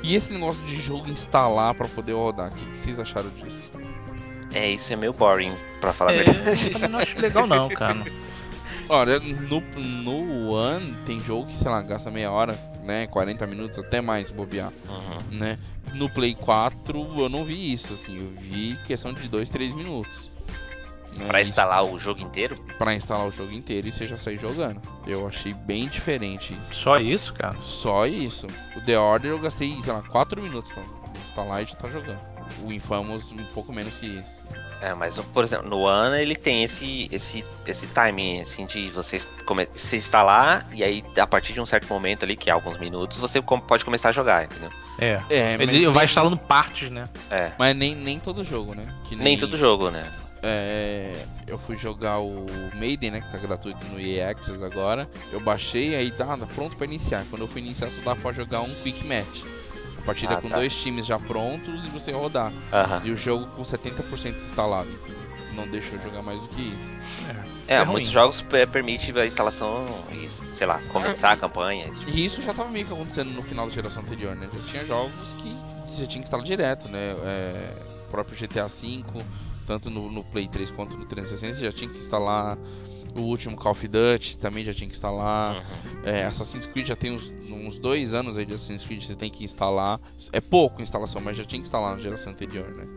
[0.02, 3.72] E esse negócio de jogo instalar pra poder rodar, o que, que vocês acharam disso?
[4.54, 5.52] É, isso é meio boring,
[5.82, 6.72] pra falar a É, verdade.
[6.84, 8.04] eu não acho legal, não, cara.
[8.90, 13.08] Olha, no, no One tem jogo que, sei lá, gasta meia hora, né?
[13.08, 14.72] 40 minutos, até mais, bobear.
[14.88, 15.38] Uhum.
[15.38, 15.58] né?
[15.94, 20.32] No Play 4 eu não vi isso, assim, eu vi questão de 2, 3 minutos.
[21.16, 21.28] Né?
[21.28, 24.82] Pra instalar o jogo inteiro, pra instalar o jogo inteiro e você já sair jogando.
[25.06, 26.76] Eu achei bem diferente isso.
[26.76, 27.56] Só isso, cara.
[27.62, 28.48] Só isso.
[28.76, 30.84] O The Order eu gastei, sei lá, 4 minutos pra
[31.24, 32.20] instalar e já tá jogando.
[32.64, 34.40] O Infamous um pouco menos que isso.
[34.84, 39.18] É, mas por exemplo, no One ele tem esse esse esse timing assim de você
[39.46, 42.78] come- se instalar e aí a partir de um certo momento ali, que é alguns
[42.78, 44.70] minutos, você pode começar a jogar, entendeu?
[45.00, 45.22] É.
[45.30, 47.08] É, Ele mas vai nem- instalando partes, né?
[47.32, 47.52] É.
[47.58, 48.86] Mas nem, nem todo jogo, né?
[49.06, 50.12] Que Nem todo jogo, né?
[50.46, 51.14] É,
[51.48, 53.22] eu fui jogar o Maiden, né?
[53.22, 55.10] Que tá gratuito no EA Access agora.
[55.32, 57.24] Eu baixei, aí tá, tá pronto pra iniciar.
[57.30, 59.44] Quando eu fui iniciar, só dá pra jogar um Quick Match.
[60.04, 60.58] A partida Ah, com tá.
[60.58, 62.52] dois times já prontos e você rodar.
[62.74, 63.02] Aham.
[63.06, 64.90] E o jogo com 70% instalado.
[65.56, 66.94] Não deixou jogar mais do que isso.
[67.68, 68.14] É, É muitos ruim.
[68.14, 71.90] jogos pe- permite a instalação e, sei lá, começar Ah, a campanha.
[71.92, 74.50] tipo E isso já tava meio que acontecendo no final da geração anterior, né?
[74.52, 75.56] Já tinha jogos que
[75.88, 77.16] você tinha que instalar direto, né?
[77.24, 79.04] É, o próprio GTA V,
[79.68, 82.58] tanto no, no Play 3 quanto no 360, você já tinha que instalar.
[83.16, 85.56] O último Call of Duty também já tinha que instalar.
[85.58, 85.62] Uhum.
[86.04, 89.30] É, Assassin's Creed já tem uns, uns dois anos aí de Assassin's Creed, você tem
[89.30, 90.00] que instalar.
[90.32, 92.88] É pouco a instalação, mas já tinha que instalar na geração anterior, né?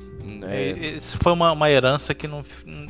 [0.49, 2.43] É, E- Isso foi uma, uma herança que não,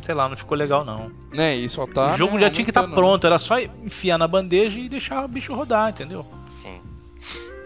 [0.03, 1.11] sei lá, não ficou legal, não.
[1.33, 1.57] né?
[1.57, 2.15] E só tá.
[2.15, 3.01] o jogo né, já tinha que estar aumentando.
[3.01, 6.25] pronto, era só enfiar na bandeja e deixar o bicho rodar, entendeu?
[6.47, 6.81] Sim.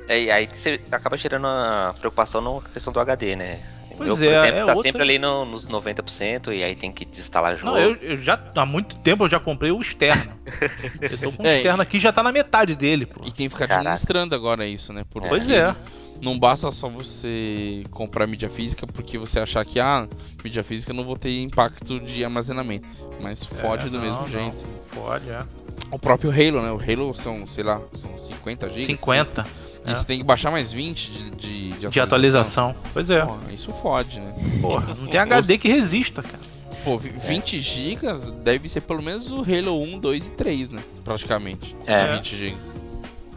[0.08, 3.60] É, E aí você acaba gerando a preocupação na questão do HD, né?
[4.00, 6.74] Pois Meu, por é, exemplo, é tá outra- sempre ali no- nos 90% e aí
[6.74, 7.72] tem que desinstalar jogo.
[7.72, 10.32] Não, eu, eu já há muito tempo eu já comprei o externo.
[11.02, 13.20] eu tô com o É, externo aqui já tá na metade dele, pô.
[13.26, 13.80] E tem que ficar Caraca.
[13.80, 15.04] administrando agora isso, né?
[15.10, 15.74] Porque Pois é.
[16.22, 20.06] Não basta só você comprar mídia física porque você achar que, ah,
[20.42, 22.86] mídia física não vou ter impacto de armazenamento.
[23.20, 24.28] Mas fode É, do não, mesmo não.
[24.28, 24.64] jeito.
[24.94, 25.44] Pode, é.
[25.90, 26.70] O próprio Halo, né?
[26.70, 28.84] O Halo são, sei lá, são 50 GB.
[28.84, 29.46] 50
[29.86, 32.74] E você tem que baixar mais 20 de, de, de de atualização.
[32.92, 33.24] Pois é.
[33.24, 34.32] Pô, isso fode, né?
[34.60, 36.50] Porra, não tem HD que resista, cara.
[36.84, 37.98] Pô, vi- 20 GB
[38.42, 40.82] deve ser pelo menos o Halo 1, 2 e 3, né?
[41.04, 41.76] Praticamente.
[41.86, 42.14] É.
[42.14, 42.56] 20 GB.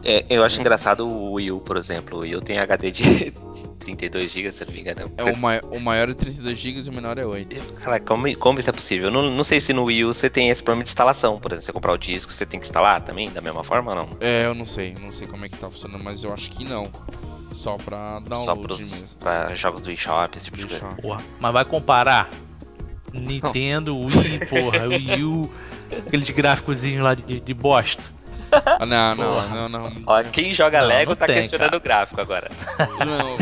[0.04, 2.18] É, eu acho engraçado o Wii U, por exemplo.
[2.18, 3.32] O Wii U tem HD de
[3.80, 5.12] 32 GB, se eu não me engano.
[5.16, 7.72] É, o, mai o maior é 32 GB e o menor é 8.
[7.74, 9.10] Cara, como, como isso é possível?
[9.10, 11.40] Não, não sei se no Wii U você tem esse problema de instalação.
[11.40, 13.96] Por exemplo, você comprar o disco, você tem que instalar também, da mesma forma ou
[13.96, 14.08] não?
[14.20, 14.94] É, eu não sei.
[15.00, 16.90] Não sei como é que tá funcionando, mas eu acho que não.
[17.52, 19.08] Só pra download Só pros, mesmo.
[19.20, 20.84] pra jogos do eShop, esse tipo de coisa.
[21.00, 22.28] Porra, mas vai comparar
[23.12, 25.50] Nintendo, Wii, porra, Wii U,
[26.06, 28.02] aqueles gráficozinhos lá de, de bosta.
[28.80, 29.48] Ah, não, não, Porra.
[29.48, 29.92] não, não.
[30.06, 31.76] Ó, quem joga Não, Lego não tá tem, questionando cara.
[31.76, 32.50] o gráfico agora.
[33.06, 33.36] não.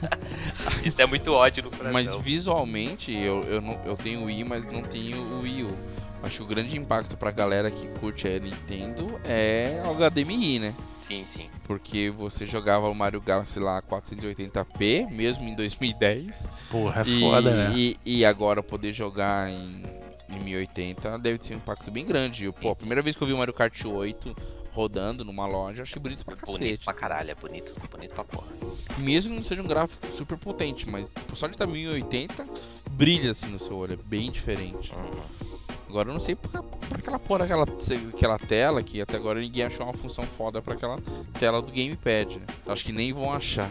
[0.84, 1.92] Isso é muito ódio no coração.
[1.92, 5.76] Mas visualmente, eu, eu, não, eu tenho o Wii, mas não tenho o Wii U.
[6.22, 10.74] Acho que o grande impacto pra galera que curte a Nintendo é o HDMI, né?
[10.94, 11.48] Sim, sim.
[11.64, 16.48] Porque você jogava o Mario Galaxy lá 480p, mesmo em 2010.
[16.70, 17.72] Porra, é e, foda, né?
[17.76, 19.82] e, e agora poder jogar em,
[20.28, 22.44] em 1080 deve ter um impacto bem grande.
[22.44, 24.34] Eu, Pô, a primeira vez que eu vi o Mario Kart 8
[24.72, 26.84] rodando numa loja, eu achei bonito pra Bonito cacete.
[26.84, 28.46] pra caralho, é bonito, bonito pra porra.
[28.98, 32.46] Mesmo que não seja um gráfico super potente, mas só de estar 1080,
[32.90, 34.92] brilha assim no seu olho, é bem diferente.
[34.92, 35.56] Uhum.
[35.88, 37.62] Agora eu não sei pra, pra aquela porra, aquela,
[38.14, 40.98] aquela tela que até agora ninguém achou uma função foda pra aquela
[41.38, 42.46] tela do gamepad, né?
[42.66, 43.70] Acho que nem vão achar.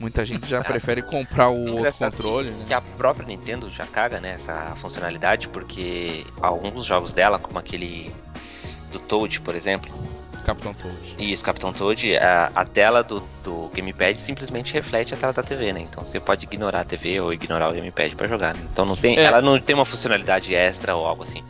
[0.00, 2.64] Muita gente já prefere comprar o outro controle, que, né?
[2.68, 8.14] que a própria Nintendo já caga né, essa funcionalidade, porque alguns jogos dela, como aquele
[8.92, 9.92] do Toad, por exemplo,
[10.44, 11.16] Capitão Toad.
[11.18, 15.42] e esse Capitão Toad, a, a tela do, do gamepad simplesmente reflete a tela da
[15.42, 15.80] TV, né?
[15.80, 18.60] Então você pode ignorar a TV ou ignorar o gamepad pra jogar, né?
[18.70, 19.22] Então não tem, É.
[19.24, 21.42] ela não tem uma funcionalidade extra ou algo assim.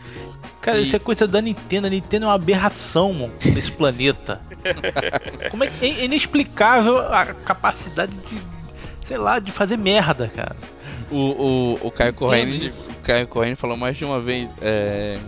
[0.64, 1.86] Cara, E- isso é coisa da Nintendo.
[1.86, 4.40] A Nintendo é uma aberração mano, nesse planeta.
[5.50, 8.38] Como é que é inexplicável a capacidade de,
[9.06, 10.56] sei lá, de fazer merda, cara.
[11.10, 11.16] O,
[11.82, 15.18] o, o Caio Corrêne, o Caio Corrêne falou mais de uma vez, é,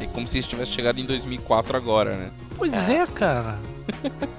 [0.00, 2.30] é como se isso tivesse chegado em 2004 agora, né?
[2.56, 3.58] Pois é, cara.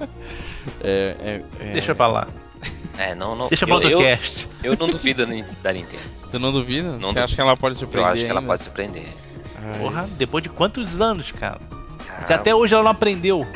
[0.82, 2.28] É, é, é, Deixa pra lá.
[2.98, 3.48] É, não, não.
[3.48, 4.46] Deixa eu, pra outro eu, cast.
[4.62, 6.02] eu não duvido da Nin- da Nintendo.
[6.30, 6.88] Você não duvida?
[6.90, 7.20] Não Você duvido.
[7.24, 8.50] acha que ela pode Eu surpreender acho que ela ainda?
[8.52, 9.06] pode surpreender.
[9.62, 11.60] Ai, Porra, depois de quantos anos, cara?
[12.26, 13.46] Se até hoje ela não aprendeu.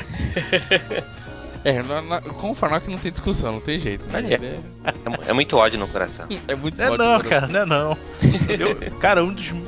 [1.66, 4.06] É, na, na, com o Farnock não tem discussão, não tem jeito.
[4.12, 4.22] Né?
[4.34, 4.34] É.
[4.34, 6.26] É, mu- é muito ódio no coração.
[6.30, 7.98] é, é muito Não é ódio não, no cara, não é não.
[8.90, 9.64] Eu- cara, um dos, um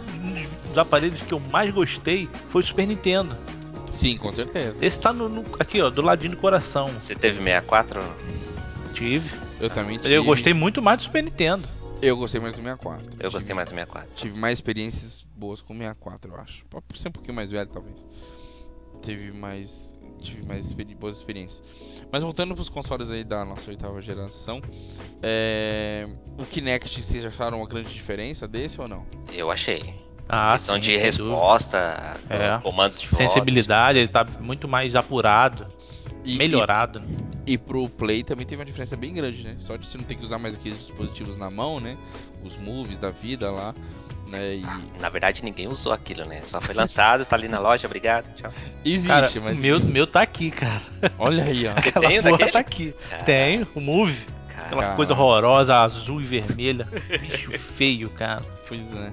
[0.68, 3.34] dos aparelhos que eu mais gostei foi o Super Nintendo.
[3.34, 3.94] coração.
[3.96, 4.76] Sim, com certeza.
[4.84, 6.88] Esse tá no, no- aqui, ó, do ladinho do coração.
[6.98, 8.02] Você teve 64?
[8.92, 9.30] Tive.
[9.58, 10.12] Eu também tive.
[10.12, 11.66] Eu gostei muito mais do Super Nintendo.
[12.02, 13.06] Eu gostei mais do 64.
[13.18, 14.10] Eu gostei mais do 64.
[14.14, 16.64] Tive mais experiências boas com o 64, eu acho.
[16.66, 18.06] Pode ser um pouquinho mais velho, talvez.
[19.02, 19.98] Teve mais.
[20.20, 22.04] Tive mais experi- boas experiências.
[22.10, 24.60] Mas voltando pros consoles aí da nossa oitava geração.
[25.22, 29.06] é, O Kinect, vocês acharam uma grande diferença desse ou não?
[29.32, 29.94] Eu achei.
[30.28, 32.58] Ah, questão sim, de resposta, É.
[32.62, 33.16] comandos de voz.
[33.18, 35.66] Sensibilidade, ele tá muito mais apurado,
[36.26, 37.02] E, melhorado.
[37.46, 39.56] E, e pro Play também teve uma diferença bem grande, né?
[39.58, 41.96] Só de você não ter que usar mais aqueles dispositivos na mão, né?
[42.44, 43.74] Os moves da vida lá.
[44.28, 44.56] Né?
[44.56, 44.66] E
[45.00, 46.40] Na verdade, ninguém usou aquilo, né?
[46.44, 48.52] Só foi lançado, tá ali na loja, obrigado, tchau.
[48.84, 50.82] existe, Cara, mas o meu, meu tá aqui, cara.
[51.18, 51.74] olha aí, ó.
[51.74, 52.50] Você Aquela tem o porra daquele?
[52.52, 52.94] tá aqui.
[53.24, 54.16] Tem, o Move.
[54.48, 54.66] cara.
[54.66, 56.88] Aquela coisa horrorosa, azul e vermelha.
[57.20, 58.42] Bicho feio, cara.
[58.66, 59.12] Pois é.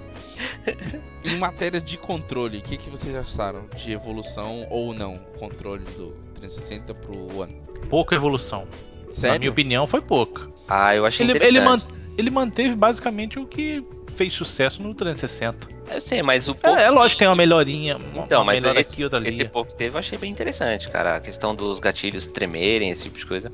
[1.26, 5.16] em matéria de controle, o que, que vocês acharam de evolução ou não?
[5.38, 6.16] Controle do
[6.48, 7.56] 360 pro One?
[7.90, 8.68] Pouca evolução.
[9.08, 9.40] Na Sério?
[9.40, 10.48] minha opinião, foi pouca.
[10.68, 11.86] Ah, eu achei Ele, ele, interessante.
[11.86, 13.84] man- ele manteve basicamente o que
[14.16, 15.68] fez sucesso no 360.
[15.92, 17.98] Eu sei, mas o pouco É, é lógico que tem uma melhorinha.
[17.98, 19.30] Uma, Então, uma mas esse, aqui, outra ali.
[19.30, 21.18] esse pouco que teve eu achei bem interessante, cara.
[21.18, 23.52] A questão dos gatilhos tremerem, esse tipo de coisa.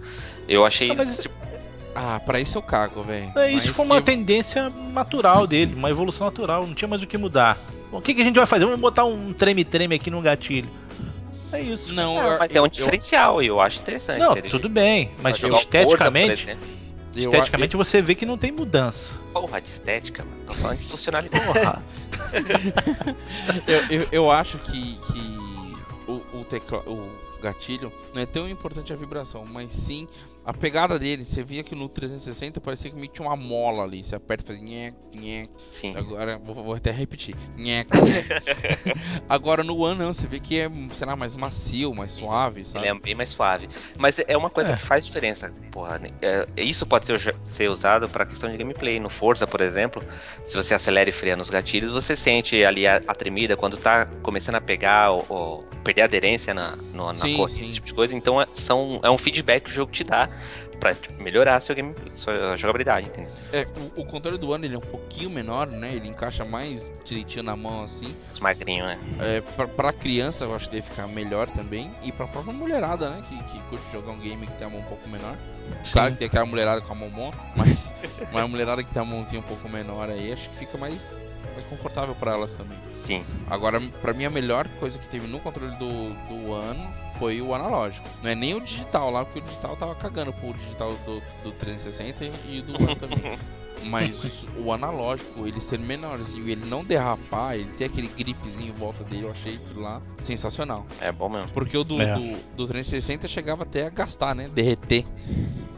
[0.47, 0.91] Eu achei.
[0.91, 1.35] Ah, mas- tipo,
[1.95, 3.31] Ah, pra isso eu cago, velho.
[3.35, 7.01] É, isso Mas foi uma que- tendência natural dele, uma evolução natural, não tinha mais
[7.01, 7.57] o que mudar.
[7.91, 8.63] Bom, o que, que a gente vai fazer?
[8.65, 10.69] Vamos botar um treme-treme aqui no gatilho.
[11.51, 11.91] É isso.
[11.93, 14.19] Não, ah, eu- mas é um eu- diferencial e eu acho interessante.
[14.19, 16.57] Não, Ele- tudo bem, mas Forza, por esteticamente,
[17.15, 19.15] eu- esteticamente você vê que não tem mudança.
[19.33, 20.43] Porra, de estética, mano.
[20.45, 21.45] Tô falando de funcionalidade.
[21.45, 21.83] Porra.
[23.67, 25.77] Eu, eu, eu acho que, que
[26.07, 27.09] o, o, tecla, o
[27.41, 30.07] gatilho não é tão importante a vibração, mas sim
[30.49, 31.25] a pegada dele.
[31.25, 34.03] Você via que no 360 parecia que meio tinha uma mola ali.
[34.03, 35.49] Você aperta e faz nhec, nhec.
[35.69, 35.95] Sim.
[35.95, 37.35] Agora vou, vou até repetir.
[37.57, 37.89] Nhec.
[39.27, 42.85] Agora no One não, você vê que é, sei lá, mais macio, mais suave, sabe?
[42.87, 43.69] Ele é bem mais suave.
[43.97, 44.75] Mas é uma coisa É.
[44.75, 45.99] que faz diferença, porra.
[45.99, 46.09] né?
[46.21, 48.99] É, isso pode ser, ser usado para questão de gameplay.
[48.99, 50.03] No Forza, por exemplo,
[50.45, 54.05] se você acelera e freia nos gatilhos, você sente ali a, a tremida quando tá
[54.21, 57.65] começando a pegar ou, ou perder a aderência na, no- na Sim, corrida, sim.
[57.65, 58.15] esse tipo de coisa.
[58.15, 60.29] Então é, são, é um feedback que o jogo te dá
[60.79, 63.31] pra tipo, melhorar seu game, sua jogabilidade, entendeu?
[63.51, 65.93] É, o, o controle do One ele é um pouquinho menor, né?
[65.93, 68.15] Ele encaixa mais direitinho na mão assim.
[68.31, 68.99] Os magrinhos, né?
[69.19, 71.91] É, pra, pra criança eu acho que deve ficar melhor também.
[72.03, 73.23] E pra própria mulherada, né?
[73.27, 75.35] Que, que curte jogar um game que tem a mão um pouco menor.
[75.91, 77.93] Claro que tem aquela mulherada com a mão monstra, mas,
[78.31, 81.19] mas a mulherada que tem a mãozinha um pouco menor aí, acho que fica mais,
[81.53, 82.77] mais confortável pra elas também.
[83.01, 83.23] Sim.
[83.49, 86.87] Agora, pra mim, a melhor coisa que teve no controle do, do One
[87.19, 88.07] foi o analógico.
[88.23, 91.51] Não é nem o digital lá, porque o digital tava cagando pro digital do, do
[91.51, 93.37] 360 e do One também.
[93.83, 99.05] Mas o analógico, ele ser menorzinho, ele não derrapar, ele ter aquele gripzinho em volta
[99.05, 100.85] dele, eu achei aquilo lá sensacional.
[100.99, 101.49] É bom mesmo.
[101.51, 102.13] Porque o do, É.
[102.13, 104.49] do, do 360 chegava até a gastar, né?
[104.53, 105.05] Derreter.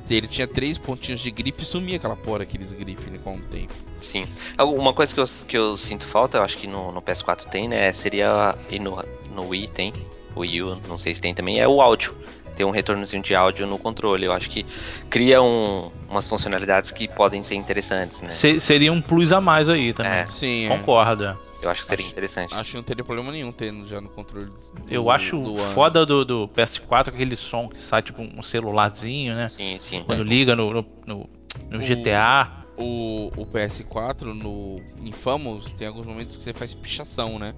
[0.10, 3.40] Ele tinha três pontinhos de gripe e sumia aquela porra, aqueles gripe né, com o
[3.40, 3.72] tempo.
[4.00, 4.28] Sim.
[4.60, 7.68] Uma coisa que eu, que eu sinto falta, eu acho que no, no PS4 tem,
[7.70, 7.94] né?
[7.94, 8.58] Seria.
[8.70, 9.02] E no,
[9.34, 9.94] no Wii tem.
[10.36, 12.14] O Wii U, não sei se tem também, é o áudio.
[12.56, 14.26] Tem um retornozinho de áudio no controle.
[14.26, 14.66] Eu acho que
[15.10, 18.30] cria um- umas funcionalidades que podem ser interessantes, né?
[18.32, 20.12] Se- seria um plus a mais aí também.
[20.12, 20.26] É.
[20.28, 20.70] Sim, é.
[20.78, 21.26] Concordo.
[21.26, 21.38] é.
[21.62, 22.54] Eu acho que seria Acho- interessante.
[22.56, 24.48] Acho que não teria problema nenhum tendo já no controle.
[24.48, 29.36] Do, Eu acho do foda do, do PS4 aquele som que sai tipo um celularzinho,
[29.36, 29.48] né?
[29.48, 30.04] Sim, sim.
[30.06, 31.30] Quando liga no, no, no-
[31.70, 32.58] no O- GTA.
[32.78, 37.54] O, o PS4 no Infamous tem alguns momentos que você faz pichação, né?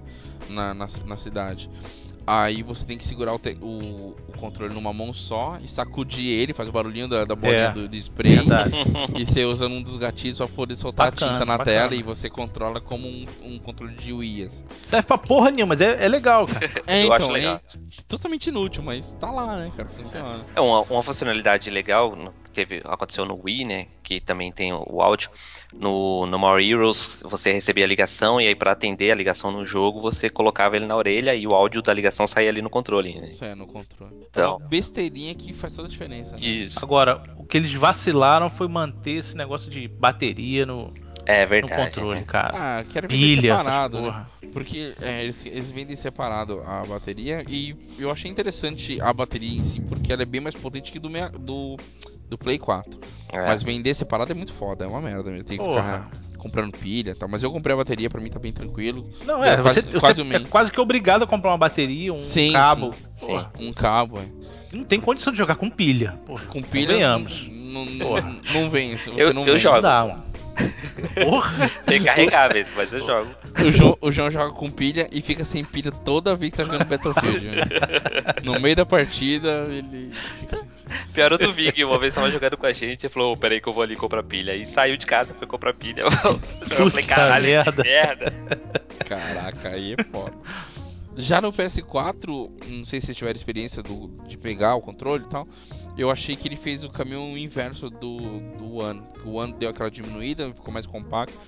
[0.50, 1.70] Na, na, na cidade.
[2.26, 6.26] Aí você tem que segurar o, te- o, o controle numa mão só e sacudir
[6.26, 7.72] ele, faz o barulhinho da, da bolinha É.
[7.72, 8.36] do, do spray.
[8.36, 8.72] Verdade.
[9.14, 11.78] E você usa um dos gatilhos pra poder soltar Bacana, a tinta na bacana.
[11.80, 14.44] tela e você controla como um, um controle de Wii.
[14.44, 14.64] assim.
[14.84, 16.70] Serve pra porra nenhuma, mas é, é legal, cara.
[16.86, 17.56] É, Eu acho então, legal.
[17.56, 19.88] é totalmente inútil, mas tá lá, né, cara?
[19.88, 20.40] Funciona.
[20.56, 22.16] É uma, uma funcionalidade legal
[22.54, 23.86] teve, aconteceu no Wii, né?
[24.02, 25.30] Que também tem o, áudio.
[25.72, 29.64] No, no More Heroes, você recebia a ligação e aí para atender a ligação no
[29.64, 33.20] jogo, você colocava ele na orelha e o áudio da ligação saía ali no controle.
[33.20, 33.30] Né?
[33.30, 34.14] Isso é no controle.
[34.22, 34.56] É Então.
[34.56, 36.36] uma besteirinha que faz toda a diferença.
[36.36, 36.46] Né?
[36.46, 36.78] Isso.
[36.82, 40.92] Agora, o que eles vacilaram foi manter esse negócio de bateria no,
[41.26, 41.94] É no verdade.
[41.94, 42.24] controle, né?
[42.26, 42.52] cara.
[42.80, 44.06] Ah, quero vender Pilha, separado, né?
[44.08, 44.30] porra.
[44.52, 49.64] Porque é, eles, eles vendem separado a bateria e eu achei interessante a bateria em
[49.64, 51.08] si, porque ela é bem mais potente que do,
[51.40, 51.76] do,
[52.28, 53.00] do Play 4.
[53.32, 53.46] É.
[53.46, 55.44] Mas vender separado é muito foda, é uma merda mesmo.
[55.44, 55.82] Tem que Porra.
[55.82, 57.28] ficar comprando pilha e tal.
[57.28, 59.10] Mas eu comprei a bateria, pra mim tá bem tranquilo.
[59.24, 62.12] Não, é, É, quase- você, quase você é quase que obrigado a comprar uma bateria,
[62.14, 62.92] um Sim, cabo.
[63.16, 63.26] sim.
[63.26, 64.44] Porra, Um cabo, é.
[64.76, 66.18] Não tem condição de jogar com pilha.
[66.26, 67.18] Porra, Com pilha.
[67.18, 68.36] Não, não, Porra.
[68.52, 68.96] não vem.
[68.96, 69.58] Você Eu- não eu vence.
[69.60, 69.76] jogo.
[69.76, 70.24] não dá, mano.
[71.24, 71.70] Porra.
[71.86, 73.30] Recarregáveis, mas eu jogo.
[73.58, 76.64] O João, o João joga com pilha e fica sem pilha toda vez que tá
[76.64, 77.46] jogando Battlefield.
[77.46, 77.62] né?
[78.42, 80.74] No meio da partida, ele fica sem
[81.12, 83.60] Pior o do Vig, uma vez tava jogando com a gente e falou: "Ô, peraí
[83.60, 84.54] que eu vou ali comprar pilha.
[84.54, 86.04] E saiu de casa, foi comprar pilha.
[86.78, 87.72] Eu falei, caralho, merda.
[87.72, 88.32] que merda.
[89.06, 90.34] Caraca, aí é foda.
[91.16, 95.28] Já no PS4, não sei se vocês tiveram experiência do, de pegar o controle e
[95.28, 95.46] tal,
[95.96, 98.18] eu achei que ele fez o caminho inverso do,
[98.56, 99.02] do One.
[99.24, 101.38] O One deu aquela diminuída, ficou mais compacto.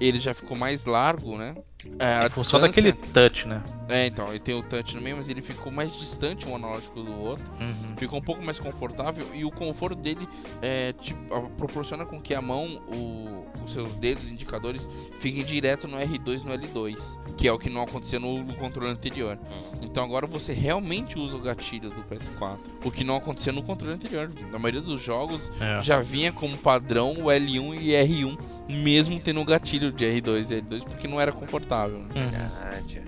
[0.00, 1.56] Ele já ficou mais largo, né?
[2.00, 3.62] É, a Em função distância- daquele touch, né?
[3.88, 7.02] É, então, ele tem o touch no meio, mas ele ficou mais distante um analógico
[7.02, 7.44] do outro.
[7.60, 7.96] Uhum.
[7.96, 10.28] Ficou um pouco mais confortável e o conforto dele
[10.60, 11.18] é, tipo,
[11.56, 14.88] proporciona com que a mão, o- os seus dedos indicadores
[15.20, 18.54] fiquem direto no R2 e no L2, que é o que não acontecia no, no
[18.56, 19.38] controle anterior.
[19.80, 23.94] Então agora você realmente usa o gatilho do PS4, o que não acontecia no controle
[23.94, 24.30] anterior.
[24.50, 25.80] Na maioria dos jogos É.
[25.80, 28.36] já vinha como padrão o L1 e R1,
[28.68, 31.67] mesmo tendo o gatilho de R2 e L2, porque não era confortável.
[31.68, 32.08] Né?
[32.14, 32.30] Uhum.
[32.30, 33.02] Verdade.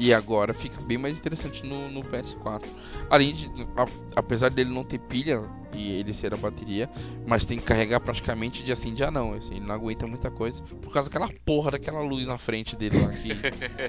[0.00, 2.62] E agora fica bem mais interessante no, no PS4.
[3.10, 5.42] Além de, a- apesar dele não ter pilha
[5.74, 6.88] e ele ser a bateria,
[7.26, 9.32] mas tem que carregar praticamente de assim dia não.
[9.32, 12.96] Assim, ele não aguenta muita coisa por causa daquela porra daquela luz na frente dele
[13.00, 13.08] lá.
[13.08, 13.34] Que...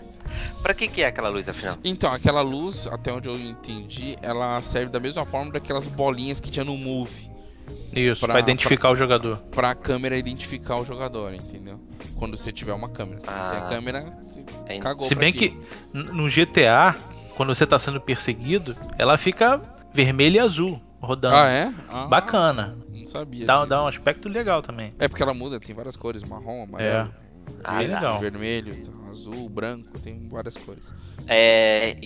[0.63, 1.77] Pra que que é aquela luz afinal?
[1.83, 6.49] então, aquela luz, até onde eu entendi, ela serve da mesma forma daquelas bolinhas que
[6.49, 7.28] tinha no Move.
[7.93, 9.37] Isso, Pra- pra, identificar o jogador.
[9.51, 11.79] Pra câmera identificar o jogador, entendeu?
[12.15, 13.19] Quando você tiver uma câmera.
[13.21, 13.65] Se não tem Ah.
[13.65, 15.61] a câmera, você É cagou Se pra bem aquilo.
[15.91, 16.95] que no GTA,
[17.35, 19.59] quando você tá sendo perseguido, ela fica
[19.93, 21.35] vermelha e azul rodando.
[21.35, 21.73] Ah, é?
[21.89, 22.77] Ah, Bacana.
[22.93, 23.45] Não sabia.
[23.45, 23.69] Dá, disso.
[23.69, 24.93] dá um aspecto legal também.
[24.99, 27.11] É porque ela muda, tem várias cores, marrom, amarelo,
[27.63, 27.95] Ah, Bem tá.
[27.95, 28.19] legal.
[28.19, 30.93] vermelho, tá, azul, branco, tem várias cores.
[31.25, 31.97] É,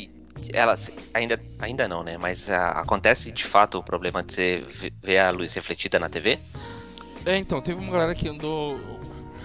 [0.52, 0.76] ela
[1.14, 2.18] ainda, ainda não, né?
[2.18, 6.10] Mas ah, acontece de fato o problema de você ve- ver a luz refletida na
[6.10, 6.40] TV?
[7.26, 8.80] É, então, teve uma galera que andou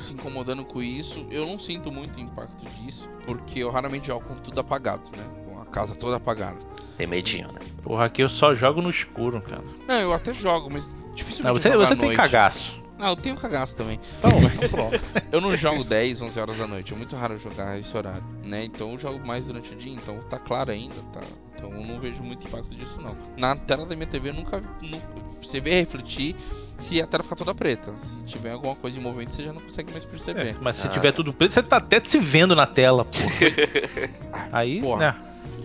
[0.01, 1.27] se incomodando com isso.
[1.31, 5.25] Eu não sinto muito impacto disso, porque eu raramente jogo com tudo apagado, né?
[5.45, 6.59] Com a casa toda apagada.
[6.97, 7.61] Tem medinho, né?
[7.83, 9.63] Porra, aqui eu só jogo no escuro, cara.
[9.87, 12.17] Não, eu até jogo, mas dificilmente Não, você você tem noite.
[12.17, 12.83] cagaço.
[12.99, 14.01] Não, eu tenho cagaço também.
[14.19, 14.75] Então, Mas
[15.31, 16.93] eu não jogo 10, 11 horas da noite.
[16.93, 18.65] É muito raro jogar esse horário, né?
[18.65, 21.21] Então eu jogo mais durante o dia, então tá claro ainda, tá,
[21.55, 23.17] Então eu não vejo muito impacto disso não.
[23.37, 25.07] Na tela da minha TV nunca, nunca
[25.41, 26.35] você vê refletir
[26.79, 27.95] se a tela ficar toda preta.
[27.97, 30.49] Se tiver alguma coisa em movimento, você já não consegue mais perceber.
[30.49, 30.91] É, mas se Ah.
[30.91, 33.19] tiver tudo preto, você tá até se vendo na tela, pô.
[34.53, 34.99] Aí, Porra.
[34.99, 35.15] né?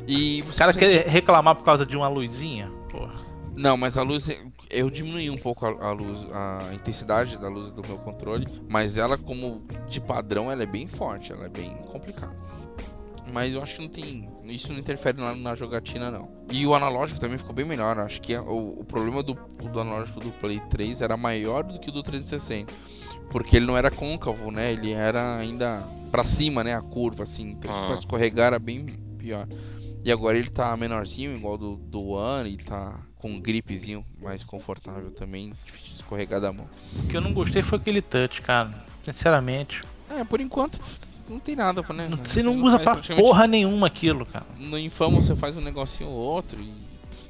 [0.08, 3.08] E O cara consegue- quer reclamar por causa de uma luzinha, pô.
[3.56, 4.30] Não, mas a luz
[4.74, 8.98] eu diminuí um pouco a, a luz, a intensidade da luz do meu controle, mas
[8.98, 12.36] ela como de padrão ela é bem forte, ela é bem complicada.
[13.32, 16.30] Mas eu acho que não tem, isso não interfere na, na jogatina não.
[16.52, 17.98] E o analógico também ficou bem melhor.
[17.98, 21.90] Acho que o, o problema do, do analógico do Play 3 era maior do que
[21.90, 22.72] o do 360,
[23.32, 24.74] porque ele não era côncavo, né?
[24.74, 26.76] Ele era ainda pra cima, né?
[26.76, 27.88] A curva assim, então Ah.
[27.88, 28.86] pra escorregar era bem
[29.18, 29.48] pior.
[30.04, 34.44] E agora ele tá menorzinho, igual do, do One, e tá com um gripezinho mais
[34.44, 36.68] confortável também, difícil de escorregar da mão.
[37.06, 38.70] O que eu não gostei foi aquele touch, cara.
[39.06, 39.82] Sinceramente.
[40.10, 40.78] É, por enquanto
[41.30, 42.10] não tem nada, né?
[42.10, 44.46] Não- Você não usa faz pra porra nenhuma aquilo, cara.
[44.60, 46.74] No Infamous você faz um negocinho ou outro e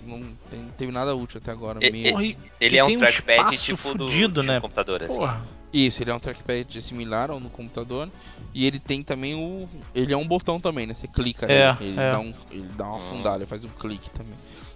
[0.04, 0.20] não
[0.50, 2.10] tem, não teve nada útil até agora E- mesmo.
[2.14, 4.58] Porra, e- Ele é um tem trackpad tipo do, fudido, de né?
[4.58, 5.16] um computador, assim.
[5.16, 5.46] Porra.
[5.72, 8.10] Isso, ele é um trackpad similar ao no computador
[8.52, 9.68] e ele tem também o.
[9.94, 10.94] Ele é um botão também, né?
[10.96, 12.12] Você clica É, nele, ele, é.
[12.12, 12.98] Dá um, ele dá uma Ah.
[12.98, 14.34] afundada, ele faz um clique também.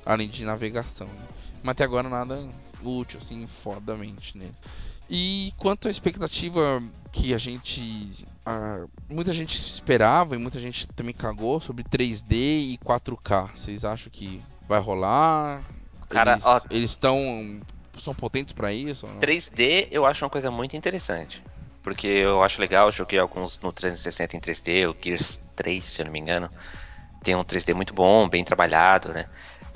[0.07, 1.07] Além de navegação.
[1.07, 1.27] Né?
[1.61, 2.49] Mas até agora nada
[2.81, 4.53] útil, assim, fodamente nele.
[5.09, 6.81] E quanto à expectativa
[7.11, 8.25] que a gente.
[8.45, 13.51] ah, muita gente esperava e muita gente também cagou sobre 3D e 4K.
[13.55, 15.63] Vocês acham que vai rolar?
[16.09, 16.39] Cara,
[16.69, 17.61] eles, estão.
[17.97, 19.07] São potentes pra isso?
[19.07, 19.19] ou não?
[19.19, 21.43] 3D eu acho uma coisa muito interessante.
[21.81, 26.01] Porque eu acho legal, eu joguei alguns no 360 em 3D, o Gears 3, se
[26.01, 26.49] eu não me engano.
[27.23, 29.25] Tem um 3D muito bom, bem trabalhado, né?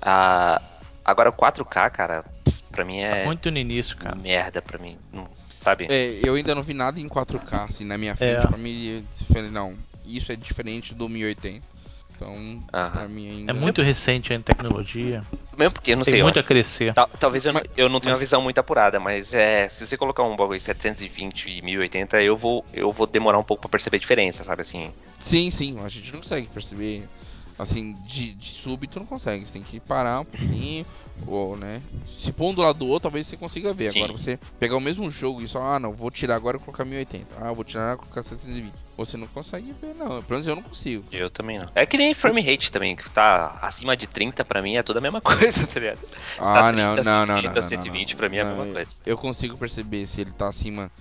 [0.01, 0.61] Ah,
[1.05, 2.25] agora o 4K, cara,
[2.71, 4.15] pra mim é Muito no início, cara.
[4.15, 4.97] merda pra mim.
[5.11, 5.29] não-
[5.59, 5.85] sabe?
[5.89, 8.45] É, eu ainda não vi nada em 4K, assim, na minha frente.
[8.45, 8.47] É.
[8.47, 11.61] Pra mim, eu falei, não, isso é diferente do 1080.
[12.15, 12.91] Então, Aham.
[12.91, 13.51] pra mim ainda...
[13.51, 15.23] É muito recente a tecnologia.
[15.57, 16.93] Mesmo porque, não Tem sei, eu muito a crescer.
[16.93, 19.85] Tal- talvez eu, Mas- eu não tenha mas- uma visão muito apurada, mas é, se
[19.85, 23.69] você colocar um bagulho 720 e 1080, eu vou, eu vou demorar um pouco pra
[23.71, 24.93] perceber a diferença, sabe assim?
[25.19, 27.07] Sim, sim, a gente não consegue perceber,
[27.61, 29.45] assim, de, de súbito não consegue.
[29.45, 30.85] Você tem que parar um pouquinho,
[31.27, 33.91] ou, né, se pôr um do lado do outro, talvez você consiga ver.
[33.91, 33.99] Sim.
[34.03, 36.83] Agora, você pegar o mesmo jogo e só, ah, não, vou tirar agora e colocar
[36.83, 37.27] 1080.
[37.39, 38.73] Ah, vou tirar e colocar 720.
[38.97, 40.07] Você não consegue ver, não.
[40.23, 41.03] Pelo menos eu não consigo.
[41.11, 41.69] Eu também não.
[41.75, 44.97] É que nem frame rate também, que tá acima de 30 pra mim é tudo
[44.97, 45.99] a mesma coisa, tá ligado?
[45.99, 48.17] Se tá Ah, não, 30, não, não, 60, não, não, 120 não.
[48.17, 48.95] pra mim é a Não, mesma coisa.
[49.05, 50.91] Eu consigo perceber se ele tá acima,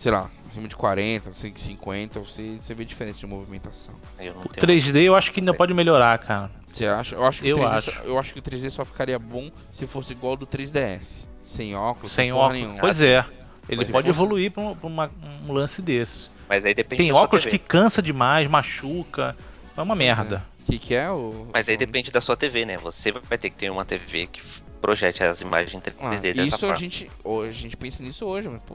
[0.00, 3.94] sei lá, acima de 40, 150, você, você vê diferença de movimentação.
[4.18, 6.50] Eu não O tenho 3D eu acho que ainda pode melhorar, cara.
[6.72, 7.14] Você acha?
[7.14, 7.92] Eu acho que, Eu o 3D acho.
[7.92, 11.26] Só, eu acho que o 3D só ficaria bom se fosse igual ao do 3DS.
[11.44, 12.52] Sem óculos, Sem óculos.
[12.54, 12.78] nenhuma.
[12.80, 13.22] Pois é.
[13.68, 15.10] Ele Se pode fosse- evoluir pra, um, pra uma-
[15.46, 16.28] um lance desse.
[16.48, 17.58] Mas aí depende Tem da sua óculos TV.
[17.58, 19.36] que cansa demais, machuca.
[19.76, 20.42] É uma merda.
[20.62, 21.46] O que, que é o.
[21.52, 22.76] Mas aí depende da sua TV, né?
[22.78, 24.40] Você vai ter que ter uma TV que
[24.80, 26.74] projete as imagens 3D Ah, dessa isso forma.
[26.74, 28.74] a gente, hoje a gente pensa nisso hoje, mas pô,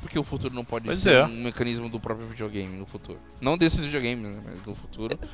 [0.00, 1.24] por que o futuro não pode Pois ser é.
[1.24, 3.18] um mecanismo do próprio videogame no futuro?
[3.40, 5.18] Não desses videogames, né, mas do futuro.
[5.20, 5.28] Não,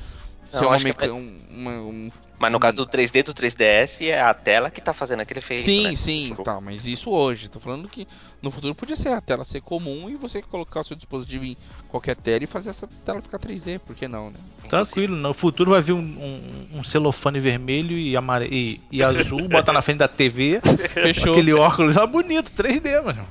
[0.49, 2.11] ser uma meca- um- uma- um
[2.43, 5.63] Mas no caso do 3D do 3DS é a tela que tá fazendo aquele efeito.
[5.63, 5.95] Sim, né?
[5.95, 7.47] sim, Tipo, tá, mas isso hoje.
[7.47, 8.05] Tô falando que
[8.41, 11.55] no futuro podia ser a tela ser comum e você colocar o seu dispositivo em
[11.87, 14.35] qualquer tela e fazer essa tela ficar 3D, por que não, né?
[14.67, 18.49] Tranquilo, no futuro vai vir um, um- um celofane vermelho e, amare...
[18.51, 21.31] e, e azul, botar na frente da TV, Fechou.
[21.31, 23.25] aquele óculos, ah, bonito, 3D, mano.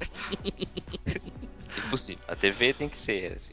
[1.85, 2.23] Impossível.
[2.29, 3.53] A TV tem que ser assim.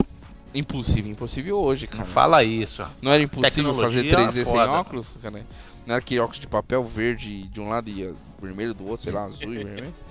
[0.54, 2.10] Impossível, impossível hoje, Não cara.
[2.10, 2.86] fala isso.
[3.02, 4.72] Não era impossível fazer Tecnologia 3D sem foda.
[4.72, 5.46] óculos, cara?
[5.86, 9.14] Não era aquele óculos de papel verde de um lado e vermelho do outro, sei
[9.14, 9.94] lá, azul e vermelho?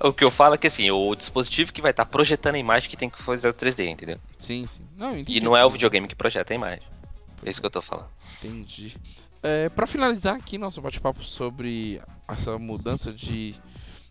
[0.00, 2.90] O que eu falo é que assim, o dispositivo que vai estar projetando a imagem
[2.90, 4.18] que tem que fazer o 3D, entendeu?
[4.38, 4.82] Sim, sim.
[4.98, 6.82] Não, entendi E não é o videogame que projeta a imagem.
[7.44, 8.08] É isso que eu tô falando.
[8.42, 8.96] Entendi.
[9.42, 13.54] É, para finalizar aqui nosso bate-papo sobre essa mudança de,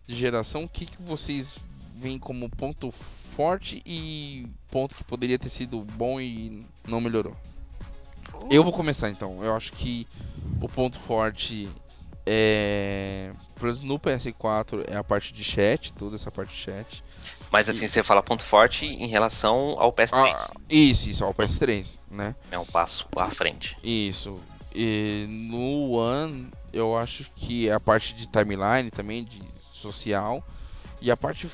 [0.08, 1.58] de geração, o que, que vocês
[1.96, 2.89] veem como ponto
[3.34, 7.36] forte e ponto que poderia ter sido bom e não melhorou?
[8.49, 9.43] Eu vou começar então.
[9.43, 10.07] Eu acho que
[10.61, 11.69] o ponto forte
[12.25, 13.31] é.
[13.55, 17.03] Por exemplo, no PS4 é a parte de chat, toda essa parte de chat.
[17.51, 20.09] Mas assim, você fala ponto forte em relação ao PS3.
[20.13, 22.36] Ah, isso, isso, ao PS3, né?
[22.51, 23.77] É um passo à frente.
[23.84, 24.39] Isso.
[24.75, 30.43] E no One, eu acho que é a parte de timeline também, de social.
[31.04, 31.49] E a parte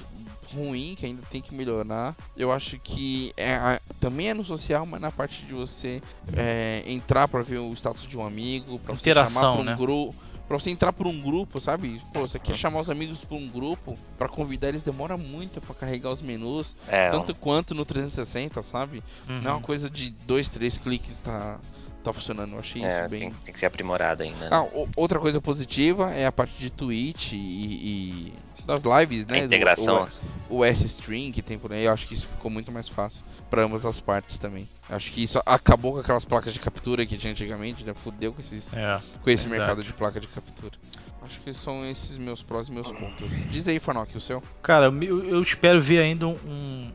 [0.53, 4.85] ruim, que ainda tem que melhorar, eu acho que é a- também é no social,
[4.85, 6.01] mas na parte de você
[6.33, 9.65] é, entrar pra ver o status de um amigo, pra você Interação, chamar pra um
[9.65, 9.75] né?
[9.75, 10.15] grupo.
[10.47, 11.99] Pra você entrar por um grupo, sabe?
[12.13, 15.73] Pô, você quer chamar os amigos pra um grupo, pra convidar eles demora muito pra
[15.75, 19.03] carregar os menus, É, tanto quanto no 360, sabe?
[19.27, 19.61] Não é uma Uhum.
[19.61, 21.59] coisa de dois, três cliques tá,
[22.03, 22.53] tá funcionando.
[22.53, 23.19] Eu achei É, isso bem.
[23.19, 24.39] tem, tem que ser aprimorado ainda.
[24.39, 24.47] né?
[24.51, 28.33] Ah, o- outra coisa positiva é a parte de Twitch e, e
[28.69, 29.39] das lives, a né?
[29.39, 30.07] do- integração.
[30.49, 33.23] O, o S-String que tem por aí, eu acho que isso ficou muito mais fácil
[33.49, 34.67] pra ambas as partes também.
[34.89, 37.93] Acho que isso acabou com aquelas placas de captura que tinha antigamente, né?
[37.93, 38.99] Fudeu com, esses, É.
[39.23, 39.49] com esse verdade.
[39.69, 40.73] mercado de placa de captura.
[41.21, 43.45] Acho que são esses meus prós e meus contras.
[43.49, 44.41] Diz aí, Fanok, o seu.
[44.63, 46.91] Cara, eu, eu espero ver ainda um,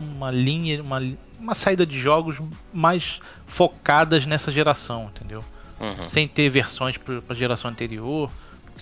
[0.00, 1.00] uma linha, uma,
[1.38, 2.38] uma saída de jogos
[2.72, 5.44] mais focadas nessa geração, entendeu?
[5.78, 6.04] Uhum.
[6.04, 8.30] Sem ter versões pra, pra geração anterior.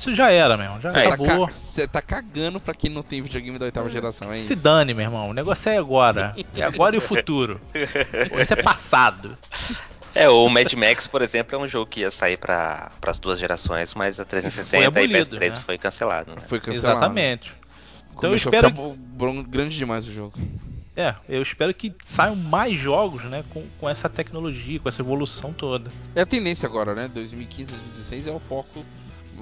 [0.01, 0.81] Isso já era, meu irmão.
[0.81, 1.47] Já É, acabou.
[1.49, 4.63] Você tá cagando pra quem não tem videogame da oitava geração, é Se isso?
[4.63, 5.29] dane, meu irmão.
[5.31, 6.35] O negócio é agora.
[6.57, 7.61] É agora e o futuro.
[8.43, 9.37] Isso é passado.
[10.15, 13.39] É, o Mad Max, por exemplo, é um jogo que ia sair para as duas
[13.39, 15.61] gerações, mas a 360 Foi e abolido, PS3 né?
[15.65, 16.43] foi cancelado, né?
[16.49, 16.97] Foi cancelado.
[16.99, 17.55] Exatamente.
[18.17, 20.33] Então eu espero bron- grande demais o jogo.
[20.97, 25.53] É, eu espero que saiam mais jogos, né, com, com essa tecnologia, com essa evolução
[25.53, 25.91] toda.
[26.15, 27.09] É a tendência agora, né?
[27.15, 28.85] 2015, 2016 é o foco.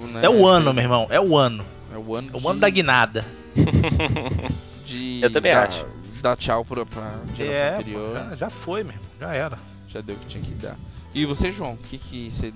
[0.07, 0.21] Né?
[0.25, 1.65] É o ano, Assim, meu irmão, é o ano.
[1.93, 3.25] É o ano, É o de, ano da guinada.
[4.85, 5.87] de Eu também dar, acho.
[6.21, 8.15] Dar tchau pra, pra geração É, pô, anterior.
[8.31, 9.59] já, já foi, meu irmão, já era.
[9.89, 10.77] Já deu o que tinha que dar.
[11.15, 12.53] E você, João, o que, que você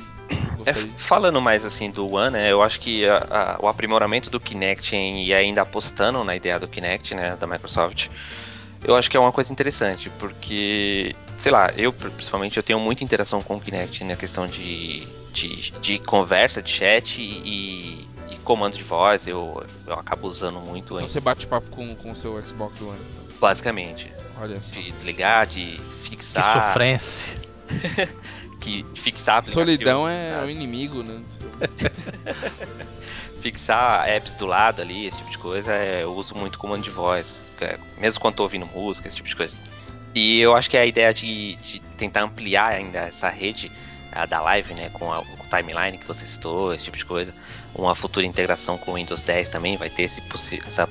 [0.67, 0.89] É, de...
[0.97, 4.95] falando mais assim do One, né, eu acho que a- a- o aprimoramento do Kinect
[4.95, 8.09] em- e ainda apostando na ideia do Kinect, né, da Microsoft,
[8.85, 13.05] eu acho que é uma coisa interessante, porque, sei lá, eu principalmente eu tenho muita
[13.05, 18.77] interação com o Kinect na questão de, de, de conversa, de chat e, e comando
[18.77, 22.17] de voz, eu, eu acabo usando muito, Então hein, você bate papo com com o
[22.17, 22.99] seu Xbox One.
[23.41, 24.75] basicamente, Olha só.
[24.75, 27.35] de desligar, de Que fixar, sofrência.
[28.61, 29.65] que fixar aplicativo.
[29.67, 31.21] Solidão é Ah, o inimigo, né?
[33.41, 36.91] fixar apps do lado ali, esse tipo de coisa, é, eu uso muito comando de
[36.91, 39.57] voz, é, mesmo quando tô ouvindo música, esse tipo de coisa.
[40.15, 43.73] E eu acho que a ideia de, de tentar ampliar ainda essa rede
[44.13, 47.05] a da live, né, com, a, com o timeline que você citou, esse tipo de
[47.05, 47.35] coisa,
[47.75, 50.23] uma futura integração com o Windows 10 também vai ter esse
[50.67, 50.89] essa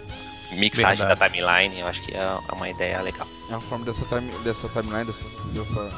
[0.51, 1.19] mixagem Verdade.
[1.19, 3.27] da timeline, eu acho que é é uma ideia legal.
[3.49, 5.91] É uma forma dessa, time, dessa timeline, dessa, dessa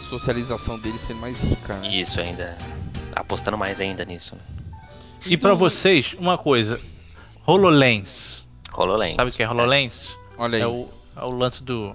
[0.00, 1.88] socialização dele ser mais rica, né?
[1.88, 2.56] Isso ainda,
[3.16, 4.42] apostando mais ainda nisso, né.
[5.26, 6.80] E pra vocês, uma coisa.
[7.46, 8.43] HoloLens.
[8.76, 9.16] HoloLens.
[9.16, 10.16] Sabe o que é HoloLens?
[10.38, 11.94] Olha aí, É o, é o lance do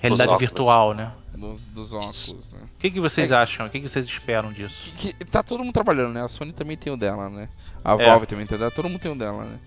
[0.00, 0.50] realidade óculos.
[0.50, 1.12] virtual, né?
[1.34, 2.60] dos, dos óculos, né?
[2.76, 3.34] O que, que vocês É.
[3.34, 3.66] acham?
[3.66, 4.92] O que, que vocês esperam disso?
[4.96, 6.22] Que, que- tá todo mundo trabalhando, né?
[6.22, 7.48] A Sony também tem o dela, né?
[7.84, 8.06] A É.
[8.06, 9.58] Valve também tem o dela, todo mundo tem o dela, né?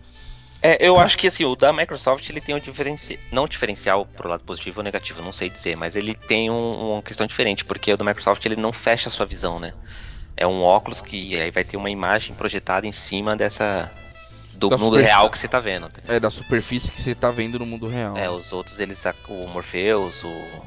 [0.62, 4.30] É, eu acho que assim, o da Microsoft ele tem um diferencial, não diferencial pro
[4.30, 7.92] lado positivo ou negativo, não sei dizer, mas ele tem um- uma questão diferente, porque
[7.94, 9.74] o da Microsoft ele não fecha a sua visão, né?
[10.38, 13.92] É um óculos que aí vai ter uma imagem projetada em cima dessa
[14.56, 15.90] do Da mundo real que você tá vendo.
[15.90, 16.02] tá?
[16.08, 18.18] É da superfície que você tá vendo no mundo real.
[18.18, 20.62] É, os outros eles o Morpheus, o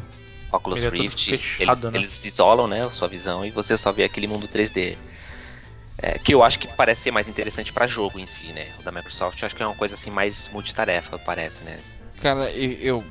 [0.52, 1.98] Oculus Ele é Rift, fechado, eles, né?
[1.98, 4.96] eles isolam, né, a sua visão e você só vê aquele mundo 3D.
[6.00, 8.68] É, que eu acho que parece ser mais interessante pra jogo em si, né?
[8.78, 11.80] O da Microsoft eu acho que é uma coisa assim mais multitarefa, parece, né?
[12.22, 13.02] Cara, eu,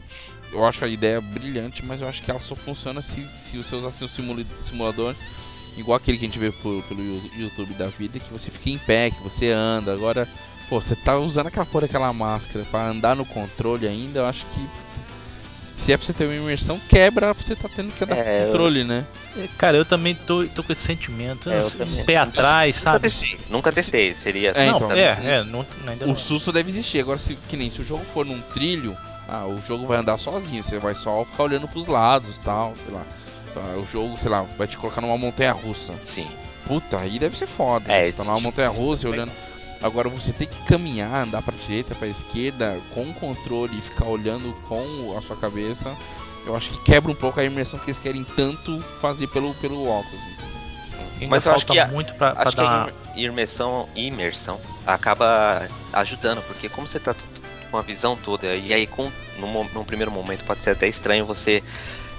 [0.53, 3.75] eu acho a ideia brilhante, mas eu acho que ela só funciona se, se você
[3.75, 5.13] usasse um simula- simulador
[5.75, 7.01] igual aquele que a gente vê por- pelo
[7.37, 9.93] YouTube da vida, que você fica em pé, que você anda.
[9.93, 10.27] Agora,
[10.69, 14.45] pô, você tá usando aquela porra daquela máscara pra andar no controle ainda, eu acho
[14.47, 14.67] que.
[15.75, 18.23] Se é pra você ter uma imersão, quebra pra você tá tendo que andar É,
[18.23, 19.05] com eu- controle, né?
[19.37, 21.49] É, Cara, eu também tô, tô com esse sentimento.
[21.51, 22.03] É, eu um também.
[22.03, 22.99] pé atrás, Nunca sabe?
[23.03, 24.49] testei, nunca testei, seria...
[24.51, 26.13] É, não, então, é, é, não, ainda não.
[26.15, 26.99] O susto deve existir.
[26.99, 28.97] Agora, se, que nem se o jogo for num trilho,
[29.29, 30.63] ah, o jogo vai andar sozinho.
[30.63, 33.03] Você vai só ficar olhando pros lados tal, sei lá.
[33.55, 35.93] Ah, O jogo, sei lá, vai te colocar numa montanha russa.
[36.03, 36.27] Sim.
[36.65, 37.93] Puta, aí deve ser foda.
[37.93, 39.31] É, você tá numa tipo montanha russa coisa olhando.
[39.81, 44.05] Agora você tem que caminhar, andar pra direita, pra esquerda, com o controle e ficar
[44.05, 45.95] olhando com a sua cabeça.
[46.45, 49.87] Eu acho que quebra um pouco a imersão que eles querem tanto fazer pelo, pelo
[49.87, 50.21] óculos.
[51.19, 53.87] Ainda Mas eu acho falta que a- muito pra, pra Acho que dar a imersão,
[53.95, 57.23] imersão acaba ajudando, porque como você tá t-
[57.69, 60.87] com a visão toda, e aí com, num, mo- num primeiro momento pode ser até
[60.87, 61.61] estranho você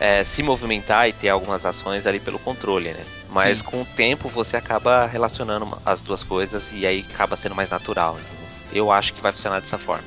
[0.00, 3.04] é, se movimentar e ter algumas ações ali pelo controle, né?
[3.30, 3.64] Mas Sim.
[3.64, 8.12] com o tempo você acaba relacionando as duas coisas e aí acaba sendo mais natural.
[8.12, 8.38] entendeu?
[8.72, 10.04] Eu acho que vai funcionar dessa forma.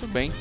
[0.00, 0.32] Tudo bem.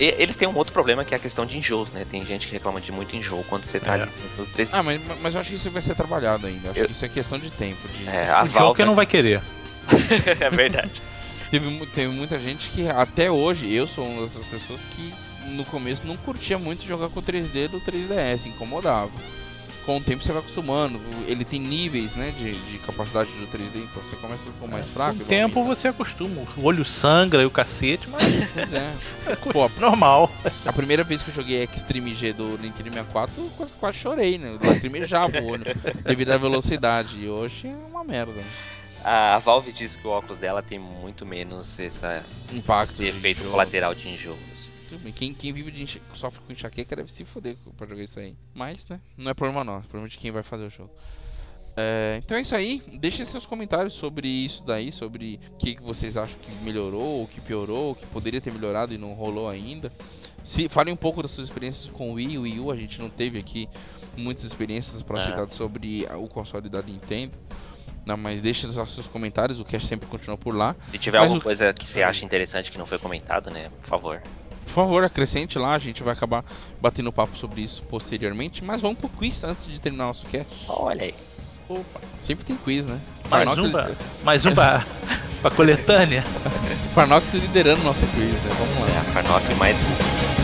[0.00, 2.04] E eles têm um outro problema que é a questão de enjoos, né?
[2.10, 4.02] Tem gente que reclama de muito enjoo quando você tá É.
[4.02, 4.70] ali dentro do 3D.
[4.72, 6.70] Ah, mas, mas eu acho que isso vai ser trabalhado ainda.
[6.70, 7.86] Acho Eu- que isso é questão de tempo.
[7.88, 8.08] De...
[8.08, 9.40] É, a O Valve Joker não vai querer.
[10.40, 11.02] é verdade.
[11.50, 15.12] Teve, teve muita gente que até hoje, eu sou uma dessas pessoas que
[15.46, 19.10] no começo não curtia muito jogar com o 3D do 3DS, incomodava.
[19.84, 21.00] com o tempo você vai acostumando.
[21.26, 25.16] Ele tem níveis, né, de, de capacidade do 3D, então você começa com mais fraco.
[25.18, 25.74] Com o tempo aumenta.
[25.76, 26.42] você acostuma.
[26.56, 28.22] O olho sangra e o cacete, mas
[28.54, 28.92] Pois é.
[29.26, 30.30] é Pô, normal.
[30.64, 34.38] a primeira vez que eu joguei Extreme G do Nintendo 64, eu quase, quase chorei,
[34.38, 34.56] né?
[34.62, 35.64] Eu lacrimejava o olho
[36.06, 37.16] devido à velocidade.
[37.20, 38.32] E hoje é uma merda.
[38.34, 38.44] né?
[39.04, 42.22] A Valve diz que o óculos dela tem muito menos essa,
[42.52, 42.92] Impacto.
[42.92, 43.50] esse de efeito jogo.
[43.50, 44.38] colateral de enjoos.
[44.92, 46.02] Tudo bem, Quem, quem vive de enche...
[46.14, 48.36] sofre com enxaqueca deve se foder pra jogar isso aí.
[48.54, 49.00] Mas, né?
[49.16, 50.90] Não é problema nosso, é problema de quem vai fazer o jogo.
[51.74, 52.82] É, então é isso aí.
[53.00, 57.26] Deixem seus comentários sobre isso daí, sobre o que, que vocês acham que melhorou, o
[57.26, 59.90] que piorou, o que poderia ter melhorado e não rolou ainda.
[60.44, 62.70] Se falem um pouco das suas experiências com o Wii e o Wii U.
[62.70, 63.66] A gente não teve aqui
[64.16, 65.22] muitas experiências para É.
[65.22, 67.38] citar sobre o console da Nintendo.
[68.04, 70.76] Não, mas deixe os seus comentários, o cast sempre continua por lá.
[70.88, 73.70] Se tiver Mas alguma o- coisa que você acha interessante que não foi comentado, né?
[73.80, 74.20] Por favor.
[74.64, 76.44] Por favor, acrescente lá, a gente vai acabar
[76.80, 78.64] batendo papo sobre isso posteriormente.
[78.64, 80.48] Mas vamos pro quiz antes de terminar nosso cast.
[80.68, 81.14] Olha aí.
[81.68, 82.98] Opa, Sempre tem quiz, né?
[83.30, 83.90] mais Farnock, um pra,
[84.24, 84.84] mais um pra,
[85.40, 86.22] pra coletânea.
[86.94, 88.48] Farnock tá liderando nosso quiz, né?
[88.58, 89.00] Vamos É lá.
[89.00, 90.41] a Farnock mais um.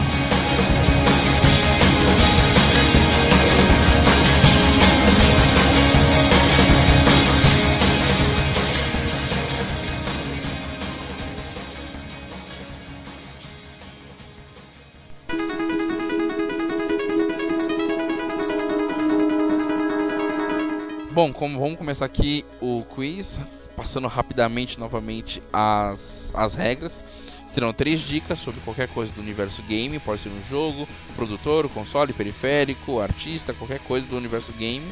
[21.18, 23.40] Bom, como vamos começar aqui o quiz,
[23.74, 27.02] passando rapidamente novamente as, as regras.
[27.44, 32.12] Serão três dicas sobre qualquer coisa do universo game, pode ser um jogo, produtor, console,
[32.12, 34.86] periférico, artista, qualquer coisa do universo game.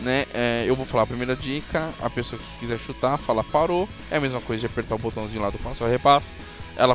[0.00, 0.26] Né?
[0.34, 3.88] É, eu vou falar a primeira dica, a pessoa que quiser chutar, fala parou.
[4.10, 6.30] É a mesma coisa de apertar o botãozinho lá do console repassa,
[6.76, 6.94] ela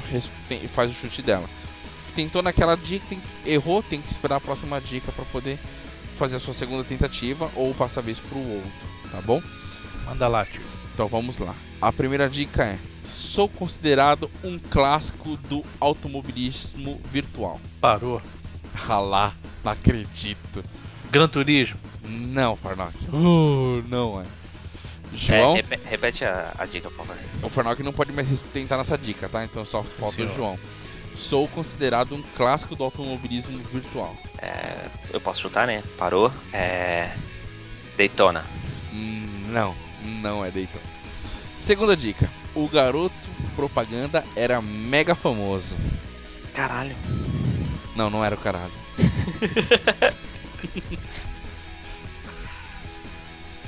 [0.70, 1.50] faz o chute dela.
[2.14, 5.58] Tentou naquela dica, tem- errou, tem que esperar a próxima dica para poder
[6.14, 9.42] fazer a sua segunda tentativa ou passar a vez pro outro, tá bom?
[10.06, 10.62] Manda lá, tio.
[10.94, 11.56] Então vamos lá.
[11.82, 17.60] A primeira dica é: sou considerado um clássico do automobilismo virtual.
[17.82, 18.22] Parou.
[18.74, 19.34] Ralá,
[19.64, 20.64] não acredito.
[21.12, 21.78] Gran Turismo.
[22.06, 22.94] Não, Farnock.
[23.14, 24.24] Uh, não é.
[24.24, 27.16] É, João, repe- repete a, a dica, por favor.
[27.44, 29.44] o Farnock não pode mais tentar nessa dica, tá?
[29.44, 30.36] Então só falta o senhor.
[30.36, 30.60] João.
[31.16, 34.16] Sou considerado um clássico do automobilismo virtual.
[34.42, 35.84] É, eu posso chutar, né?
[35.98, 36.32] Parou.
[36.52, 37.16] É.
[37.98, 38.46] Daytona.
[38.92, 40.84] Hum, não, não é Daytona.
[41.58, 43.14] Segunda dica: o garoto
[43.56, 45.78] propaganda era mega famoso.
[46.54, 46.96] Caralho.
[47.96, 48.74] Não, não era o caralho.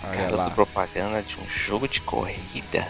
[0.04, 2.88] Olha Garoto lá, propaganda de um jogo de corrida.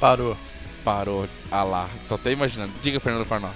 [0.00, 0.36] Parou.
[0.84, 1.26] Parou.
[1.50, 2.72] Ah lá, tô até imaginando.
[2.82, 3.54] Diga, Fernando Farnock.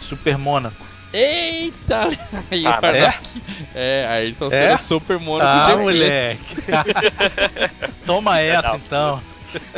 [0.00, 0.86] Super Mônaco.
[1.12, 2.08] Eita!
[2.50, 3.42] Aí, Ah, o Farnock.
[3.74, 4.76] É, aí então É?
[4.76, 6.56] Super Mônaco Ah, moleque.
[8.06, 8.76] Toma essa Não.
[8.76, 9.22] então.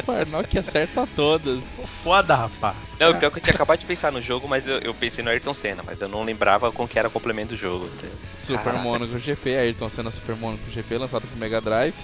[0.04, 1.78] Farnock acerta todas.
[2.04, 2.76] Foda, rapaz.
[3.00, 5.30] Não, pior que eu tinha acabado de pensar no jogo, mas eu, eu pensei no
[5.30, 7.88] Ayrton Senna, mas eu não lembrava com que era o complemento do jogo.
[8.38, 8.82] Super Caraca.
[8.82, 11.94] Mônaco GP, Ayrton Senna Super Mônaco GP, lançado pro Mega Drive.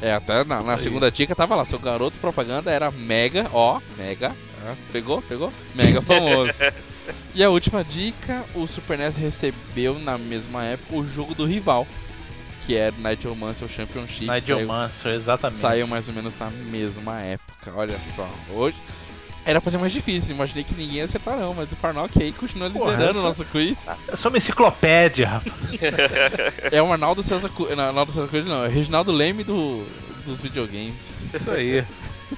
[0.00, 4.32] É, até na, na segunda dica tava lá, seu garoto propaganda era mega, ó, mega,
[4.64, 5.52] ó, pegou, pegou?
[5.74, 6.52] Mega famoso.
[7.34, 11.86] e a última dica, o Super NES recebeu na mesma época o jogo do rival,
[12.64, 14.30] que era Nigel Mansell Championship.
[14.30, 15.58] Nigel saiu, Mansell, exatamente.
[15.58, 18.28] saiu mais ou menos na mesma época, olha só.
[18.50, 18.76] Hoje
[19.48, 22.32] era pra ser mais difícil, imaginei que ninguém ia acertar não, mas o Farnock aí
[22.32, 23.78] continua Porra, liderando o nosso quiz.
[24.06, 25.54] Eu sou uma enciclopédia, rapaz.
[26.70, 27.74] É o Arnaldo César Coelho.
[27.74, 29.82] Não, Arnaldo César Coelho não, é o Reginaldo Leme do,
[30.26, 30.94] dos videogames.
[31.32, 31.82] Isso aí.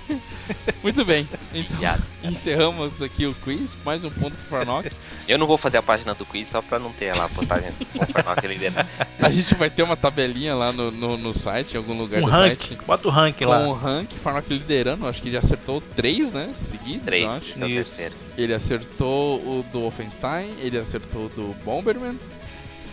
[0.82, 2.02] Muito bem, então Piada.
[2.22, 3.76] encerramos aqui o quiz.
[3.84, 4.90] Mais um ponto pro Farnock.
[5.28, 7.70] Eu não vou fazer a página do quiz só pra não ter lá a postagem
[7.92, 8.88] com o Farnock liderando.
[9.20, 12.24] A gente vai ter uma tabelinha lá no, no, no site, em algum lugar Um
[12.26, 12.68] do ranking.
[12.68, 12.84] site.
[12.86, 13.68] Bota o ranking Com lá.
[13.68, 16.50] o rank, Farnock liderando, acho que já acertou três, né?
[16.54, 18.14] Seguidos, Três, esse é o terceiro.
[18.36, 22.18] Ele acertou o do Wolfenstein, ele acertou o do Bomberman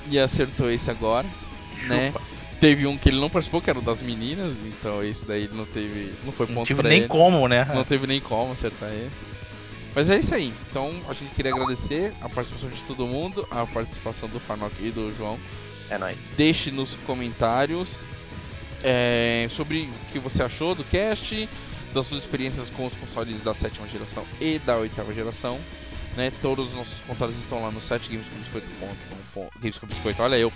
[0.10, 1.28] e acertou esse agora,
[1.88, 2.14] né?
[2.60, 5.56] Teve um que ele não participou, que era o das meninas, então esse daí ele
[5.56, 6.12] não teve.
[6.26, 7.08] Não foi Não ponto tive pra nem ele.
[7.08, 7.66] como, né?
[7.74, 9.38] Não teve nem como acertar esse.
[9.94, 10.54] Mas é isso aí.
[10.70, 14.92] Então a gente queria agradecer a participação de todo mundo, a participação do Farnock e
[14.92, 15.38] do João.
[15.90, 16.18] É nóis.
[16.36, 18.00] Deixe nos comentários
[18.84, 21.48] é, sobre o que você achou do cast,
[21.94, 25.60] das suas experiências com os consoles da sétima geração e da oitava geração.
[26.16, 26.32] Né?
[26.42, 29.27] Todos os nossos contatos estão lá no site gamescombiscoito.com.
[29.60, 30.52] Games com Biscoito, olha eu,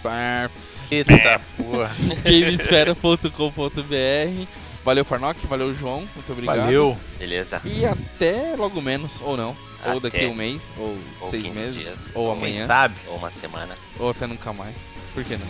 [0.89, 1.91] Eita porra.
[2.23, 4.47] gamesfera.com.br.
[4.83, 6.57] Valeu, Farnock, valeu, João, muito obrigado.
[6.57, 6.97] Valeu.
[7.19, 7.61] Beleza.
[7.63, 9.55] E até logo menos, ou não.
[9.85, 9.99] Ou Até.
[10.01, 12.95] daqui a um mês, ou, Ou seis 15 meses, dias, ou ou amanhã, Quem sabe?
[13.07, 13.75] Ou uma semana.
[13.99, 14.75] ou até nunca mais.
[15.13, 15.47] Por que não?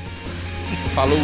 [0.95, 1.17] Falou!